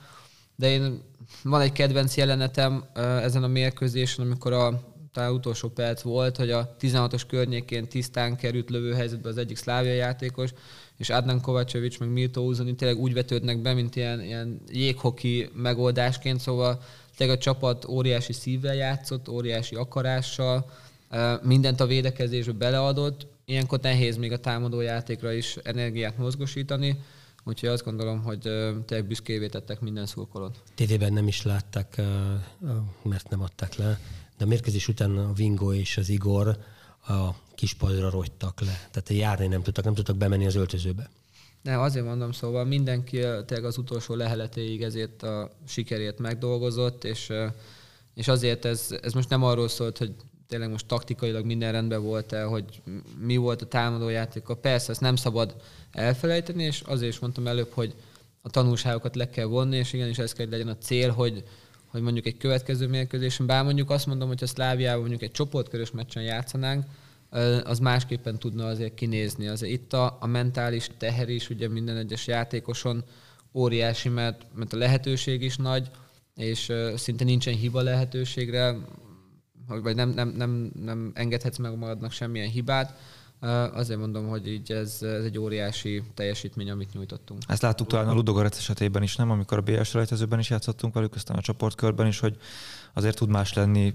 De 0.56 0.70
én 0.70 1.02
van 1.42 1.60
egy 1.60 1.72
kedvenc 1.72 2.16
jelenetem 2.16 2.84
ezen 2.94 3.42
a 3.42 3.48
mérkőzésen, 3.48 4.24
amikor 4.24 4.52
a 4.52 4.93
talán 5.14 5.32
utolsó 5.32 5.68
perc 5.68 6.02
volt, 6.02 6.36
hogy 6.36 6.50
a 6.50 6.76
16-os 6.80 7.22
környékén 7.28 7.88
tisztán 7.88 8.36
került 8.36 8.70
lövőhelyzetbe 8.70 9.28
az 9.28 9.38
egyik 9.38 9.56
szlávia 9.56 9.92
játékos, 9.92 10.50
és 10.96 11.10
Adnan 11.10 11.40
Kovacevic, 11.40 11.98
meg 11.98 12.08
Milto 12.08 12.40
Uzoni 12.40 12.74
tényleg 12.74 12.98
úgy 12.98 13.12
vetődnek 13.12 13.62
be, 13.62 13.72
mint 13.72 13.96
ilyen, 13.96 14.22
ilyen 14.22 14.60
jéghoki 14.68 15.50
megoldásként, 15.54 16.40
szóval 16.40 16.82
tényleg 17.16 17.36
a 17.36 17.40
csapat 17.40 17.84
óriási 17.84 18.32
szívvel 18.32 18.74
játszott, 18.74 19.28
óriási 19.28 19.74
akarással, 19.74 20.70
mindent 21.42 21.80
a 21.80 21.86
védekezésbe 21.86 22.52
beleadott, 22.52 23.26
ilyenkor 23.44 23.80
nehéz 23.80 24.16
még 24.16 24.32
a 24.32 24.38
támadó 24.38 24.80
játékra 24.80 25.32
is 25.32 25.56
energiát 25.62 26.18
mozgosítani, 26.18 26.98
úgyhogy 27.44 27.68
azt 27.68 27.84
gondolom, 27.84 28.22
hogy 28.22 28.38
tényleg 28.86 29.06
büszkévé 29.06 29.46
tettek 29.46 29.80
minden 29.80 30.06
szurkolót. 30.06 30.62
TV-ben 30.74 31.12
nem 31.12 31.26
is 31.26 31.42
látták, 31.42 32.00
mert 33.02 33.28
nem 33.28 33.42
adták 33.42 33.74
le, 33.74 33.98
de 34.38 34.44
a 34.44 34.48
mérkőzés 34.48 34.88
után 34.88 35.16
a 35.16 35.32
Vingo 35.32 35.72
és 35.72 35.96
az 35.96 36.08
Igor 36.08 36.58
a 37.06 37.28
kispadra 37.54 38.10
rogytak 38.10 38.60
le. 38.60 38.88
Tehát 38.90 39.08
járni 39.08 39.46
nem 39.46 39.62
tudtak, 39.62 39.84
nem 39.84 39.94
tudtak 39.94 40.16
bemenni 40.16 40.46
az 40.46 40.54
öltözőbe. 40.54 41.10
Ne, 41.62 41.80
azért 41.80 42.04
mondom, 42.04 42.32
szóval 42.32 42.64
mindenki 42.64 43.16
tényleg 43.18 43.64
az 43.64 43.78
utolsó 43.78 44.14
leheletéig 44.14 44.82
ezért 44.82 45.22
a 45.22 45.50
sikerét 45.66 46.18
megdolgozott, 46.18 47.04
és, 47.04 47.32
és 48.14 48.28
azért 48.28 48.64
ez, 48.64 48.96
ez 49.02 49.12
most 49.12 49.28
nem 49.28 49.42
arról 49.42 49.68
szólt, 49.68 49.98
hogy 49.98 50.14
tényleg 50.46 50.70
most 50.70 50.86
taktikailag 50.86 51.44
minden 51.44 51.72
rendben 51.72 52.02
volt 52.02 52.32
el, 52.32 52.46
hogy 52.46 52.82
mi 53.18 53.36
volt 53.36 53.62
a 53.62 53.66
támadójáték. 53.66 54.42
Persze, 54.60 54.90
ezt 54.90 55.00
nem 55.00 55.16
szabad 55.16 55.56
elfelejteni, 55.90 56.62
és 56.62 56.80
azért 56.80 57.12
is 57.12 57.18
mondtam 57.18 57.46
előbb, 57.46 57.70
hogy 57.72 57.94
a 58.42 58.50
tanulságokat 58.50 59.16
le 59.16 59.30
kell 59.30 59.46
vonni, 59.46 59.76
és 59.76 59.92
igenis 59.92 60.18
ez 60.18 60.32
kell 60.32 60.48
legyen 60.48 60.68
a 60.68 60.78
cél, 60.78 61.10
hogy, 61.10 61.44
hogy 61.94 62.02
mondjuk 62.02 62.26
egy 62.26 62.36
következő 62.36 62.88
mérkőzésen, 62.88 63.46
bár 63.46 63.64
mondjuk 63.64 63.90
azt 63.90 64.06
mondom, 64.06 64.28
hogy 64.28 64.42
a 64.42 64.46
Szláviában 64.46 65.00
mondjuk 65.00 65.22
egy 65.22 65.30
csoportkörös 65.30 65.90
meccsen 65.90 66.22
játszanánk, 66.22 66.84
az 67.64 67.78
másképpen 67.78 68.38
tudna 68.38 68.66
azért 68.66 68.94
kinézni. 68.94 69.46
Azért 69.46 69.72
itt 69.72 69.92
a, 69.92 70.16
a 70.20 70.26
mentális 70.26 70.88
teher 70.98 71.28
is 71.28 71.50
ugye 71.50 71.68
minden 71.68 71.96
egyes 71.96 72.26
játékoson 72.26 73.04
óriási, 73.52 74.08
mert, 74.08 74.46
mert 74.54 74.72
a 74.72 74.76
lehetőség 74.76 75.42
is 75.42 75.56
nagy, 75.56 75.90
és 76.36 76.72
szinte 76.96 77.24
nincsen 77.24 77.54
hiba 77.54 77.82
lehetőségre, 77.82 78.76
vagy 79.66 79.94
nem, 79.94 80.08
nem, 80.08 80.28
nem, 80.28 80.70
nem 80.84 81.12
engedhetsz 81.14 81.58
meg 81.58 81.78
magadnak 81.78 82.12
semmilyen 82.12 82.48
hibát. 82.48 82.98
Azért 83.72 83.98
mondom, 83.98 84.28
hogy 84.28 84.48
így 84.48 84.72
ez, 84.72 84.98
ez 85.02 85.24
egy 85.24 85.38
óriási 85.38 86.02
teljesítmény, 86.14 86.70
amit 86.70 86.92
nyújtottunk. 86.92 87.42
Ezt 87.46 87.62
láttuk 87.62 87.86
talán 87.86 88.08
a 88.08 88.14
Ludogorec 88.14 88.56
esetében 88.56 89.02
is, 89.02 89.16
nem? 89.16 89.30
Amikor 89.30 89.58
a 89.58 89.60
BS 89.60 89.94
rejtezőben 89.94 90.38
is 90.38 90.50
játszottunk 90.50 90.94
velük, 90.94 91.14
aztán 91.14 91.36
a 91.36 91.40
csoportkörben 91.40 92.06
is, 92.06 92.18
hogy 92.18 92.36
azért 92.92 93.16
tud 93.16 93.28
más 93.28 93.52
lenni 93.52 93.94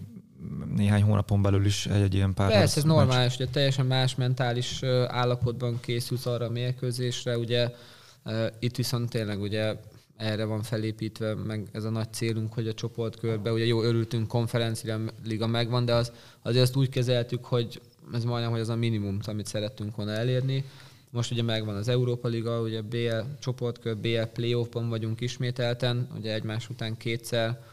néhány 0.76 1.02
hónapon 1.02 1.42
belül 1.42 1.66
is 1.66 1.86
egy, 1.86 2.02
egy 2.02 2.14
ilyen 2.14 2.34
pár. 2.34 2.52
Persze, 2.52 2.78
ez 2.78 2.84
normális, 2.84 3.36
ugye 3.36 3.48
teljesen 3.48 3.86
más 3.86 4.16
mentális 4.16 4.84
állapotban 5.08 5.80
készülsz 5.80 6.26
arra 6.26 6.46
a 6.46 6.50
mérkőzésre, 6.50 7.38
ugye 7.38 7.74
itt 8.60 8.76
viszont 8.76 9.10
tényleg 9.10 9.42
ugye 9.42 9.76
erre 10.18 10.46
van 10.46 10.64
felépítve, 10.64 11.36
meg 11.36 11.68
ez 11.72 11.84
a 11.84 11.90
nagy 11.90 12.14
célunk, 12.14 12.54
hogy 12.54 12.68
a 12.68 12.74
csoportkörbe, 12.74 13.52
ugye 13.52 13.66
jó, 13.66 13.84
örültünk, 13.84 14.28
konferencia 14.28 15.00
liga 15.26 15.48
megvan, 15.48 15.86
de 15.86 15.94
az, 15.94 16.12
azért 16.42 16.64
azt 16.64 16.76
úgy 16.76 16.90
kezeltük, 16.90 17.46
hogy 17.46 17.82
ez 18.14 18.24
majdnem, 18.24 18.52
hogy 18.52 18.60
az 18.60 18.70
a 18.70 18.76
minimum, 18.76 19.18
amit 19.26 19.46
szerettünk 19.46 19.96
volna 19.96 20.12
elérni. 20.12 20.66
Most 21.12 21.32
ugye 21.32 21.44
megvan 21.44 21.76
az 21.76 21.88
Európa 21.88 22.28
Liga, 22.28 22.62
ugye 22.62 22.82
BL 22.82 23.20
csoportkör, 23.40 23.98
BL 23.98 24.22
playoffban 24.22 24.90
vagyunk 24.90 25.22
ismételten, 25.22 26.08
ugye 26.18 26.34
egymás 26.34 26.70
után 26.70 26.98
kétszer, 26.98 27.64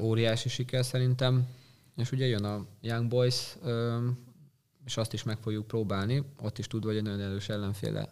óriási 0.00 0.48
siker 0.48 0.84
szerintem, 0.84 1.46
és 1.96 2.12
ugye 2.12 2.26
jön 2.26 2.44
a 2.44 2.66
Young 2.80 3.08
Boys, 3.08 3.56
és 4.84 4.96
azt 4.96 5.12
is 5.12 5.22
meg 5.22 5.38
fogjuk 5.42 5.66
próbálni, 5.66 6.22
ott 6.42 6.58
is 6.58 6.66
tudva, 6.66 6.88
hogy 6.88 6.96
egy 6.96 7.02
nagyon 7.02 7.20
erős 7.20 7.48
ellenféle 7.48 8.08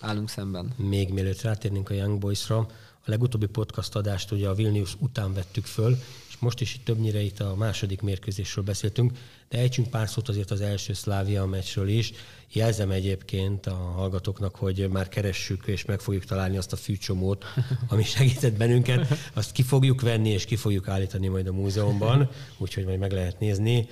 állunk 0.00 0.28
szemben. 0.28 0.72
Még 0.76 1.12
mielőtt 1.12 1.40
rátérnénk 1.40 1.90
a 1.90 1.94
Young 1.94 2.18
Boys-ra, 2.18 2.58
a 3.00 3.10
legutóbbi 3.10 3.46
podcast 3.46 3.96
adást 3.96 4.30
ugye 4.30 4.48
a 4.48 4.54
Vilnius 4.54 4.96
után 5.00 5.34
vettük 5.34 5.64
föl, 5.64 5.96
és 6.36 6.42
most 6.42 6.60
is 6.60 6.74
itt 6.74 6.84
többnyire 6.84 7.20
itt 7.20 7.40
a 7.40 7.54
második 7.54 8.02
mérkőzésről 8.02 8.64
beszéltünk, 8.64 9.12
de 9.48 9.58
ejtsünk 9.58 9.90
pár 9.90 10.08
szót 10.08 10.28
azért 10.28 10.50
az 10.50 10.60
első 10.60 10.92
Szlávia 10.92 11.46
meccsről 11.46 11.88
is. 11.88 12.12
Jelzem 12.52 12.90
egyébként 12.90 13.66
a 13.66 13.74
hallgatóknak, 13.74 14.56
hogy 14.56 14.88
már 14.90 15.08
keressük 15.08 15.66
és 15.66 15.84
meg 15.84 16.00
fogjuk 16.00 16.24
találni 16.24 16.56
azt 16.56 16.72
a 16.72 16.76
fűcsomót, 16.76 17.44
ami 17.88 18.04
segített 18.04 18.56
bennünket. 18.56 19.06
Azt 19.34 19.52
ki 19.52 19.62
fogjuk 19.62 20.00
venni 20.00 20.28
és 20.28 20.44
ki 20.44 20.56
fogjuk 20.56 20.88
állítani 20.88 21.28
majd 21.28 21.46
a 21.46 21.52
múzeumban, 21.52 22.30
úgyhogy 22.58 22.84
majd 22.84 22.98
meg 22.98 23.12
lehet 23.12 23.40
nézni. 23.40 23.88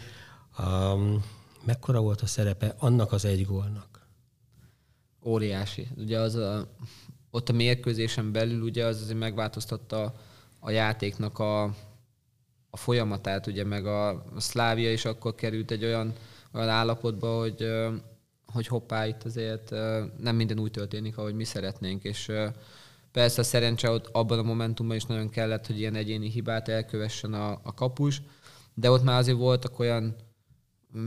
Um, 0.59 1.25
mekkora 1.65 2.01
volt 2.01 2.21
a 2.21 2.27
szerepe 2.27 2.75
annak 2.79 3.13
az 3.13 3.25
egy 3.25 3.47
gólnak? 3.47 4.09
Óriási. 5.23 5.89
Ugye 5.97 6.19
az 6.19 6.35
a, 6.35 6.69
ott 7.31 7.49
a 7.49 7.53
mérkőzésen 7.53 8.33
belül 8.33 8.63
ugye 8.63 8.85
az 8.85 9.01
azért 9.03 9.19
megváltoztatta 9.19 10.15
a 10.59 10.71
játéknak 10.71 11.39
a, 11.39 11.75
a 12.75 12.76
folyamatát, 12.76 13.47
ugye 13.47 13.64
meg 13.64 13.87
a, 13.87 14.09
a 14.09 14.23
Szlávia 14.37 14.93
is 14.93 15.04
akkor 15.04 15.35
került 15.35 15.71
egy 15.71 15.85
olyan, 15.85 16.12
olyan 16.52 16.69
állapotba, 16.69 17.38
hogy, 17.38 17.66
hogy 18.47 18.66
hoppá, 18.66 19.07
itt 19.07 19.23
azért 19.23 19.71
nem 20.19 20.37
minden 20.37 20.59
úgy 20.59 20.71
történik, 20.71 21.19
ahogy 21.19 21.35
mi 21.35 21.45
szeretnénk, 21.45 22.02
és 22.02 22.33
persze 23.12 23.40
a 23.40 23.45
szerencse 23.45 23.90
ott 23.90 24.09
abban 24.12 24.38
a 24.38 24.43
momentumban 24.43 24.97
is 24.97 25.04
nagyon 25.04 25.28
kellett, 25.28 25.66
hogy 25.66 25.78
ilyen 25.78 25.95
egyéni 25.95 26.31
hibát 26.31 26.69
elkövessen 26.69 27.33
a, 27.33 27.61
a 27.62 27.75
kapus, 27.75 28.23
de 28.75 28.90
ott 28.90 29.04
már 29.04 29.19
azért 29.19 29.38
voltak 29.38 29.78
olyan 29.78 30.16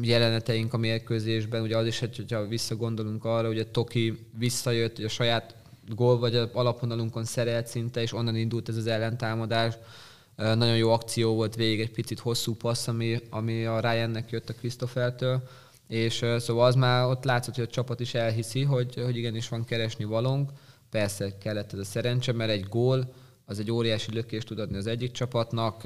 jeleneteink 0.01 0.73
a 0.73 0.77
mérkőzésben, 0.77 1.61
ugye 1.61 1.77
az 1.77 1.85
is, 1.85 1.99
hogyha 1.99 2.47
visszagondolunk 2.47 3.25
arra, 3.25 3.47
a 3.47 3.71
Toki 3.71 4.27
visszajött, 4.37 4.95
hogy 4.95 5.05
a 5.05 5.09
saját 5.09 5.55
gól 5.95 6.19
vagy 6.19 6.35
alaponalunkon 6.53 7.25
szerelt 7.25 7.67
szinte, 7.67 8.01
és 8.01 8.13
onnan 8.13 8.35
indult 8.35 8.69
ez 8.69 8.77
az 8.77 8.87
ellentámadás. 8.87 9.77
Nagyon 10.37 10.77
jó 10.77 10.91
akció 10.91 11.33
volt 11.33 11.55
végig, 11.55 11.79
egy 11.79 11.91
picit 11.91 12.19
hosszú 12.19 12.55
passz, 12.55 12.87
ami, 12.87 13.19
ami 13.29 13.65
a 13.65 13.79
Ryannek 13.79 14.29
jött 14.29 14.49
a 14.49 14.53
Christophertől, 14.53 15.41
és 15.87 16.25
szóval 16.37 16.65
az 16.65 16.75
már 16.75 17.05
ott 17.05 17.23
látszott, 17.23 17.55
hogy 17.55 17.63
a 17.63 17.67
csapat 17.67 17.99
is 17.99 18.13
elhiszi, 18.13 18.63
hogy, 18.63 18.95
hogy 18.95 19.17
igenis 19.17 19.49
van 19.49 19.65
keresni 19.65 20.03
valónk. 20.03 20.51
Persze 20.89 21.37
kellett 21.37 21.73
ez 21.73 21.79
a 21.79 21.83
szerencse, 21.83 22.31
mert 22.31 22.51
egy 22.51 22.63
gól, 22.63 23.13
az 23.45 23.59
egy 23.59 23.71
óriási 23.71 24.13
lökést 24.13 24.47
tud 24.47 24.59
adni 24.59 24.77
az 24.77 24.87
egyik 24.87 25.11
csapatnak, 25.11 25.81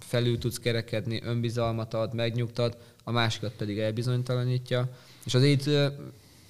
felül 0.00 0.38
tudsz 0.38 0.58
kerekedni, 0.58 1.20
önbizalmat 1.24 1.94
ad, 1.94 2.14
megnyugtad, 2.14 2.76
a 3.04 3.10
másikat 3.10 3.52
pedig 3.52 3.78
elbizonytalanítja. 3.78 4.88
És 5.24 5.34
az 5.34 5.42
itt 5.42 5.70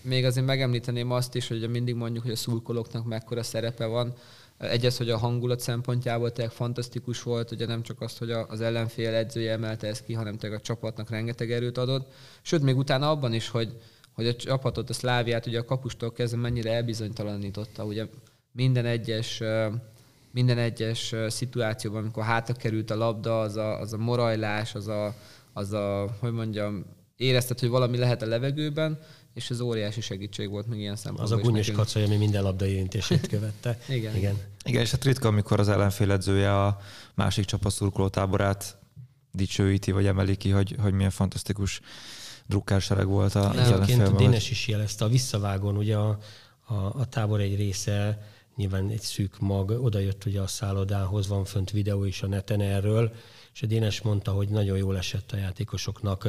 még 0.03 0.25
azért 0.25 0.47
megemlíteném 0.47 1.11
azt 1.11 1.35
is, 1.35 1.49
hogy 1.49 1.71
mindig 1.71 1.95
mondjuk, 1.95 2.23
hogy 2.23 2.33
a 2.33 2.37
szurkolóknak 2.37 3.05
mekkora 3.05 3.43
szerepe 3.43 3.87
van. 3.87 4.15
Egyes, 4.59 4.97
hogy 4.97 5.11
a 5.11 5.19
hangulat 5.19 5.61
szempontjából 5.61 6.33
tényleg 6.33 6.55
fantasztikus 6.55 7.23
volt, 7.23 7.51
ugye 7.51 7.67
nem 7.67 7.83
csak 7.83 8.01
azt, 8.01 8.19
hogy 8.19 8.31
az 8.31 8.61
ellenfél 8.61 9.15
edzője 9.15 9.53
emelte 9.53 9.87
ezt 9.87 10.05
ki, 10.05 10.13
hanem 10.13 10.37
tényleg 10.37 10.59
a 10.59 10.63
csapatnak 10.63 11.11
rengeteg 11.11 11.53
erőt 11.53 11.79
adott. 11.79 12.13
Sőt, 12.43 12.63
még 12.63 12.77
utána 12.77 13.11
abban 13.11 13.33
is, 13.33 13.49
hogy, 13.49 13.77
hogy 14.13 14.27
a 14.27 14.37
csapatot, 14.37 14.91
a 14.91 14.93
Szláviát 14.93 15.47
ugye 15.47 15.59
a 15.59 15.65
kapustól 15.65 16.13
kezdve 16.13 16.41
mennyire 16.41 16.73
elbizonytalanította. 16.73 17.85
Ugye 17.85 18.07
minden 18.53 18.85
egyes 18.85 19.43
minden 20.33 20.59
egyes 20.59 21.15
szituációban, 21.29 22.03
amikor 22.03 22.25
hátra 22.25 22.55
került 22.55 22.91
a 22.91 22.97
labda, 22.97 23.41
az 23.41 23.57
a, 23.57 23.81
az 23.81 23.93
a 23.93 23.97
morajlás, 23.97 24.75
az 24.75 24.89
a, 24.89 25.15
az 25.53 25.73
a, 25.73 26.17
hogy 26.21 26.33
mondjam, 26.33 26.85
érezted, 27.17 27.59
hogy 27.59 27.69
valami 27.69 27.97
lehet 27.97 28.23
a 28.23 28.27
levegőben, 28.27 28.99
és 29.39 29.51
ez 29.51 29.61
óriási 29.61 30.01
segítség 30.01 30.49
volt 30.51 30.67
még 30.67 30.81
ilyen 30.81 30.97
szempontból. 30.97 31.37
Az 31.39 31.45
a 31.45 31.49
gúnyos 31.49 31.71
kacaj, 31.71 32.05
ami 32.05 32.17
minden 32.17 32.43
labda 32.43 32.67
érintését 32.67 33.27
követte. 33.27 33.79
Igen. 33.89 34.17
Igen. 34.17 34.37
Igen, 34.65 34.83
és 34.83 34.91
hát 34.91 35.05
ritka, 35.05 35.29
amikor 35.29 35.61
az 35.61 35.69
ellenfél 35.69 36.13
edzője 36.13 36.65
a 36.65 36.81
másik 37.15 37.45
csapat 37.45 37.73
szurkoló 37.73 38.09
táborát 38.09 38.79
dicsőíti, 39.33 39.91
vagy 39.91 40.07
emeli 40.07 40.37
ki, 40.37 40.51
hogy, 40.51 40.77
hogy 40.81 40.93
milyen 40.93 41.11
fantasztikus 41.11 41.81
drukkársereg 42.47 43.07
volt 43.07 43.35
a 43.35 43.61
Egyébként 43.61 44.17
Dénes 44.17 44.51
is 44.51 44.69
jelezte 44.69 45.05
a 45.05 45.09
visszavágón, 45.09 45.77
ugye 45.77 45.97
a, 45.97 46.19
a, 46.67 46.75
a 46.75 47.07
tábor 47.09 47.41
egy 47.41 47.57
része 47.57 48.23
nyilván 48.57 48.89
egy 48.89 49.01
szűk 49.01 49.39
mag, 49.39 49.71
oda 49.71 49.99
jött 49.99 50.25
ugye 50.25 50.41
a 50.41 50.47
szállodához, 50.47 51.29
van 51.29 51.45
fönt 51.45 51.71
videó 51.71 52.05
is 52.05 52.23
a 52.23 52.27
neten 52.27 52.61
erről, 52.61 53.13
és 53.55 53.63
a 53.63 53.67
Dénes 53.67 54.01
mondta, 54.01 54.33
hogy 54.33 54.49
nagyon 54.49 54.77
jól 54.77 54.97
esett 54.97 55.33
a 55.33 55.37
játékosoknak. 55.37 56.29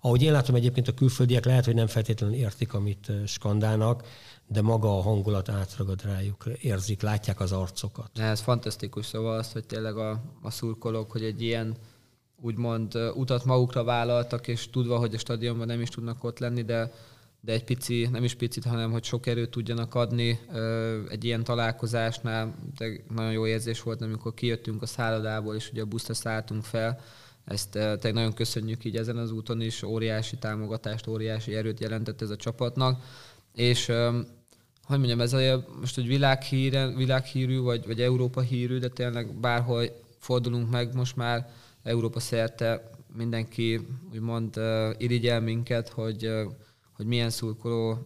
Ahogy 0.00 0.22
én 0.22 0.32
látom 0.32 0.54
egyébként 0.54 0.88
a 0.88 0.94
külföldiek 0.94 1.44
lehet, 1.44 1.64
hogy 1.64 1.74
nem 1.74 1.86
feltétlenül 1.86 2.36
értik, 2.36 2.74
amit 2.74 3.12
skandálnak, 3.26 4.04
de 4.46 4.62
maga 4.62 4.98
a 4.98 5.02
hangulat 5.02 5.48
átragad 5.48 6.02
rájuk, 6.02 6.44
érzik, 6.60 7.02
látják 7.02 7.40
az 7.40 7.52
arcokat. 7.52 8.18
Ez 8.18 8.40
fantasztikus, 8.40 9.06
szóval 9.06 9.38
az, 9.38 9.52
hogy 9.52 9.64
tényleg 9.64 9.96
a, 9.96 10.22
a 10.42 10.50
szurkolók, 10.50 11.10
hogy 11.10 11.22
egy 11.24 11.42
ilyen 11.42 11.76
úgymond 12.42 12.94
utat 13.14 13.44
magukra 13.44 13.84
vállaltak, 13.84 14.48
és 14.48 14.70
tudva, 14.70 14.98
hogy 14.98 15.14
a 15.14 15.18
stadionban 15.18 15.66
nem 15.66 15.80
is 15.80 15.88
tudnak 15.88 16.24
ott 16.24 16.38
lenni, 16.38 16.62
de 16.62 16.92
de 17.40 17.52
egy 17.52 17.64
pici, 17.64 18.08
nem 18.10 18.24
is 18.24 18.34
picit, 18.34 18.64
hanem 18.64 18.90
hogy 18.90 19.04
sok 19.04 19.26
erőt 19.26 19.50
tudjanak 19.50 19.94
adni 19.94 20.40
egy 21.08 21.24
ilyen 21.24 21.44
találkozásnál. 21.44 22.54
De 22.78 22.90
nagyon 23.14 23.32
jó 23.32 23.46
érzés 23.46 23.82
volt, 23.82 24.02
amikor 24.02 24.34
kijöttünk 24.34 24.82
a 24.82 24.86
szállodából, 24.86 25.54
és 25.54 25.70
ugye 25.70 25.82
a 25.82 25.86
buszra 25.86 26.14
szálltunk 26.14 26.64
fel. 26.64 27.00
Ezt 27.44 27.70
tényleg 27.70 28.12
nagyon 28.12 28.32
köszönjük 28.32 28.84
így 28.84 28.96
ezen 28.96 29.16
az 29.16 29.30
úton 29.30 29.60
is, 29.60 29.82
óriási 29.82 30.36
támogatást, 30.36 31.06
óriási 31.06 31.54
erőt 31.54 31.80
jelentett 31.80 32.22
ez 32.22 32.30
a 32.30 32.36
csapatnak. 32.36 33.02
És 33.54 33.86
hogy 34.82 34.98
mondjam, 34.98 35.20
ez 35.20 35.32
a, 35.32 35.66
most 35.80 35.98
egy 35.98 36.06
világhíre, 36.06 36.86
világhírű, 36.86 37.58
vagy, 37.58 37.86
vagy 37.86 38.00
Európa 38.00 38.40
hírű, 38.40 38.78
de 38.78 38.88
tényleg 38.88 39.34
bárhol 39.34 39.84
fordulunk 40.18 40.70
meg 40.70 40.94
most 40.94 41.16
már 41.16 41.50
Európa 41.82 42.20
szerte 42.20 42.90
mindenki 43.16 43.80
úgymond 44.12 44.60
irigyel 44.98 45.40
minket, 45.40 45.88
hogy 45.88 46.30
hogy 47.00 47.08
milyen 47.08 47.30
szurkoló 47.30 47.98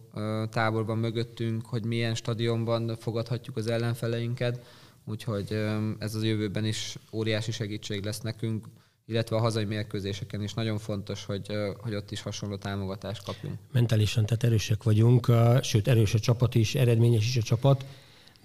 táborban 0.49 0.97
mögöttünk, 0.97 1.65
hogy 1.65 1.85
milyen 1.85 2.15
stadionban 2.15 2.95
fogadhatjuk 2.99 3.57
az 3.57 3.67
ellenfeleinket, 3.67 4.65
úgyhogy 5.05 5.51
ez 5.99 6.15
az 6.15 6.23
jövőben 6.23 6.65
is 6.65 6.97
óriási 7.11 7.51
segítség 7.51 8.03
lesz 8.03 8.21
nekünk, 8.21 8.65
illetve 9.05 9.35
a 9.35 9.39
hazai 9.39 9.63
mérkőzéseken 9.65 10.43
is. 10.43 10.53
Nagyon 10.53 10.77
fontos, 10.77 11.25
hogy, 11.25 11.47
hogy 11.77 11.95
ott 11.95 12.11
is 12.11 12.21
hasonló 12.21 12.55
támogatást 12.55 13.23
kapjunk. 13.23 13.59
Mentálisan 13.71 14.25
tehát 14.25 14.43
erősek 14.43 14.83
vagyunk, 14.83 15.31
sőt 15.61 15.87
erős 15.87 16.13
a 16.13 16.19
csapat 16.19 16.55
is, 16.55 16.75
eredményes 16.75 17.27
is 17.27 17.37
a 17.37 17.41
csapat, 17.41 17.85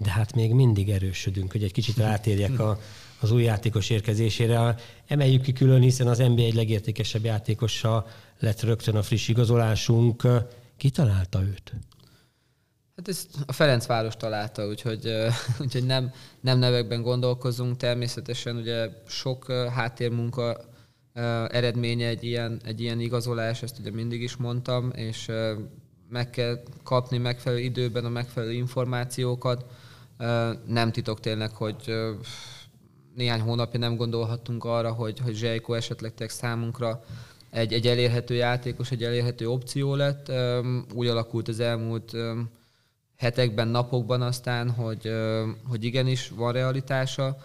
de 0.02 0.10
hát 0.10 0.34
még 0.34 0.52
mindig 0.52 0.90
erősödünk, 0.90 1.52
hogy 1.52 1.62
egy 1.62 1.72
kicsit 1.72 1.96
rátérjek 1.96 2.58
a, 2.58 2.80
az 3.20 3.30
új 3.30 3.42
játékos 3.42 3.90
érkezésére. 3.90 4.74
Emeljük 5.06 5.42
ki 5.42 5.52
külön, 5.52 5.80
hiszen 5.80 6.06
az 6.06 6.18
NBA 6.18 6.42
egy 6.42 6.54
legértékesebb 6.54 7.24
játékosa 7.24 8.06
lett 8.38 8.60
rögtön 8.60 8.96
a 8.96 9.02
friss 9.02 9.28
igazolásunk. 9.28 10.26
Ki 10.76 10.90
találta 10.90 11.42
őt? 11.42 11.72
Hát 12.96 13.08
ezt 13.08 13.28
a 13.46 13.52
Ferencváros 13.52 14.16
találta, 14.16 14.66
úgyhogy, 14.66 15.12
úgyhogy 15.62 15.86
nem, 15.86 16.12
nem 16.40 16.58
nevekben 16.58 17.02
gondolkozunk. 17.02 17.76
Természetesen 17.76 18.56
ugye 18.56 18.88
sok 19.06 19.52
háttérmunka 19.52 20.60
eredménye 21.48 22.06
egy 22.06 22.24
ilyen, 22.24 22.60
egy 22.64 22.80
ilyen 22.80 23.00
igazolás, 23.00 23.62
ezt 23.62 23.78
ugye 23.78 23.90
mindig 23.90 24.22
is 24.22 24.36
mondtam, 24.36 24.90
és 24.94 25.30
meg 26.08 26.30
kell 26.30 26.62
kapni 26.82 27.18
megfelelő 27.18 27.62
időben 27.62 28.04
a 28.04 28.08
megfelelő 28.08 28.52
információkat. 28.52 29.64
Nem 30.66 30.92
titok 30.92 31.20
tényleg, 31.20 31.50
hogy 31.50 31.94
néhány 33.14 33.40
hónapja 33.40 33.78
nem 33.78 33.96
gondolhattunk 33.96 34.64
arra, 34.64 34.92
hogy, 34.92 35.18
hogy 35.18 35.34
Zsejko 35.34 35.74
esetleg 35.74 36.12
számunkra 36.16 37.04
egy, 37.50 37.72
egy 37.72 37.86
elérhető 37.86 38.34
játékos, 38.34 38.90
egy 38.90 39.04
elérhető 39.04 39.48
opció 39.48 39.94
lett. 39.94 40.32
Úgy 40.94 41.06
alakult 41.06 41.48
az 41.48 41.60
elmúlt 41.60 42.12
hetekben, 43.16 43.68
napokban 43.68 44.22
aztán, 44.22 44.70
hogy, 44.70 45.12
hogy 45.68 45.84
igenis 45.84 46.28
van 46.28 46.52
realitása, 46.52 47.38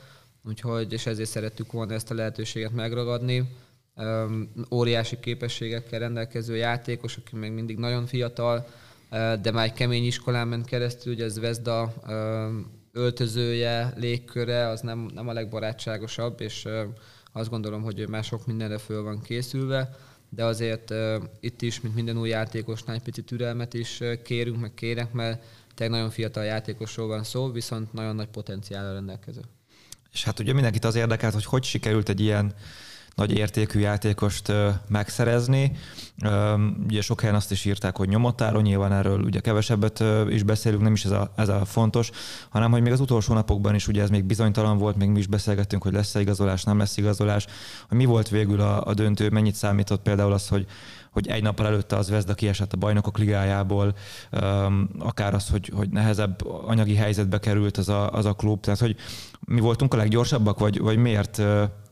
úgyhogy, 0.46 0.94
és 0.94 1.06
ezért 1.06 1.30
szerettük 1.30 1.72
volna 1.72 1.94
ezt 1.94 2.12
a 2.12 2.14
lehetőséget 2.14 2.72
megragadni. 2.72 3.50
óriási 4.72 5.20
képességekkel 5.20 6.00
rendelkező 6.00 6.56
játékos, 6.56 7.18
aki 7.18 7.36
még 7.36 7.52
mindig 7.52 7.78
nagyon 7.78 8.06
fiatal, 8.06 8.68
de 9.42 9.52
már 9.52 9.66
egy 9.66 9.74
kemény 9.74 10.06
iskolán 10.06 10.48
ment 10.48 10.66
keresztül, 10.66 11.14
ugye 11.14 11.24
ez 11.24 11.40
Vezda 11.40 11.94
öltözője, 12.92 13.94
légköre, 13.96 14.68
az 14.68 14.82
nem, 14.82 15.10
nem 15.14 15.28
a 15.28 15.34
legbarátságosabb, 15.34 16.42
és 16.42 16.68
azt 17.32 17.50
gondolom, 17.50 17.82
hogy 17.82 18.00
ő 18.00 18.22
sok 18.22 18.46
mindenre 18.46 18.78
föl 18.78 19.04
van 19.04 19.22
készülve, 19.22 19.96
de 20.30 20.46
azért 20.46 20.94
itt 21.40 21.62
is, 21.62 21.82
mint 21.82 21.96
minden 21.96 22.18
új 22.18 22.30
játékosnál 22.30 22.96
egy 22.96 23.02
picit 23.02 23.26
türelmet 23.26 23.74
is 23.74 24.00
kérünk, 24.24 24.60
meg 24.60 24.74
kérek, 24.74 25.12
mert 25.12 25.44
tényleg 25.74 25.98
nagyon 25.98 26.12
fiatal 26.14 26.44
játékosról 26.44 27.08
van 27.08 27.24
szó, 27.24 27.52
viszont 27.52 27.94
nagyon 27.94 28.16
nagy 28.16 28.28
potenciállal 28.28 28.94
rendelkező. 28.94 29.42
És 30.12 30.24
hát 30.24 30.40
ugye 30.40 30.54
mindenkit 30.54 30.86
az 30.86 30.96
érdekelt, 30.96 31.34
hogy 31.34 31.46
hogy 31.46 31.64
sikerült 31.64 32.10
egy 32.10 32.20
ilyen 32.20 32.54
nagy 33.16 33.38
értékű 33.38 33.80
játékost 33.80 34.52
megszerezni. 34.88 35.72
Ugye 36.88 37.02
sok 37.02 37.20
helyen 37.20 37.36
azt 37.36 37.52
is 37.52 37.66
írták, 37.66 37.98
hogy 37.98 38.08
nyomotáron, 38.08 38.62
nyilván 38.62 38.94
erről 38.94 39.20
ugye 39.20 39.40
kevesebbet 39.40 40.04
is 40.30 40.44
beszélünk, 40.44 40.82
nem 40.82 40.94
is 40.94 41.06
ez 41.06 41.12
a, 41.12 41.32
ez 41.36 41.50
a 41.50 41.66
fontos, 41.66 42.10
hanem 42.50 42.72
hogy 42.72 42.82
még 42.82 42.92
az 42.92 43.00
utolsó 43.00 43.34
napokban 43.34 43.76
is 43.76 43.88
ugye 43.88 44.02
ez 44.02 44.10
még 44.10 44.24
bizonytalan 44.24 44.78
volt, 44.78 44.96
még 44.96 45.10
mi 45.10 45.20
is 45.20 45.28
beszélgettünk, 45.28 45.84
hogy 45.84 45.94
lesz-e 45.94 46.20
igazolás, 46.20 46.64
nem 46.64 46.78
lesz 46.78 46.98
igazolás, 46.98 47.46
hogy 47.88 47.98
mi 47.98 48.06
volt 48.06 48.30
végül 48.30 48.62
a, 48.62 48.86
a 48.86 48.94
döntő, 48.94 49.30
mennyit 49.30 49.56
számított 49.56 50.02
például 50.02 50.34
az, 50.34 50.48
hogy 50.48 50.66
hogy 51.16 51.28
egy 51.28 51.44
nappal 51.44 51.66
előtte 51.66 51.96
az 51.96 52.10
Vezda 52.10 52.34
kiesett 52.34 52.74
a 52.74 52.78
bajnokok 52.78 53.18
ligájából, 53.18 53.96
akár 55.00 55.34
az, 55.34 55.50
hogy, 55.50 55.72
hogy 55.76 55.90
nehezebb 55.90 56.48
anyagi 56.48 56.96
helyzetbe 56.96 57.40
került 57.40 57.78
az 57.78 57.90
a, 57.90 58.12
az 58.12 58.26
a 58.26 58.34
klub, 58.34 58.60
tehát 58.60 58.80
hogy 58.80 58.96
mi 59.46 59.60
voltunk 59.60 59.94
a 59.94 59.98
leggyorsabbak, 59.98 60.60
vagy, 60.60 60.80
vagy 60.80 60.98
miért, 60.98 61.42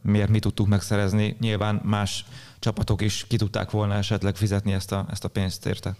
miért 0.01 0.30
mi 0.30 0.39
tudtuk 0.39 0.68
megszerezni? 0.68 1.36
Nyilván 1.39 1.82
más 1.84 2.25
csapatok 2.60 3.01
is 3.01 3.25
ki 3.27 3.36
tudták 3.36 3.72
volna 3.72 3.94
esetleg 3.94 4.36
fizetni 4.36 4.74
ezt 4.74 4.92
a, 4.92 5.06
ezt 5.12 5.24
a 5.24 5.27
pénzt 5.27 5.65
érte. 5.65 5.96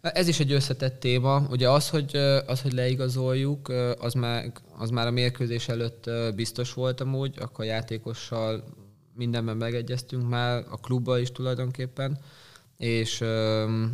Ez 0.00 0.28
is 0.28 0.40
egy 0.40 0.52
összetett 0.52 1.00
téma. 1.00 1.42
Ugye 1.50 1.70
az, 1.70 1.88
hogy, 1.88 2.16
az, 2.46 2.62
hogy 2.62 2.72
leigazoljuk, 2.72 3.72
az 3.98 4.14
már, 4.14 4.52
az 4.78 4.90
már 4.90 5.06
a 5.06 5.10
mérkőzés 5.10 5.68
előtt 5.68 6.10
biztos 6.34 6.72
volt 6.72 7.00
amúgy, 7.00 7.34
akkor 7.40 7.64
a 7.64 7.68
játékossal 7.68 8.64
mindenben 9.14 9.56
megegyeztünk 9.56 10.28
már, 10.28 10.64
a 10.70 10.76
klubban 10.76 11.20
is 11.20 11.32
tulajdonképpen, 11.32 12.18
és 12.78 13.20
um, 13.20 13.92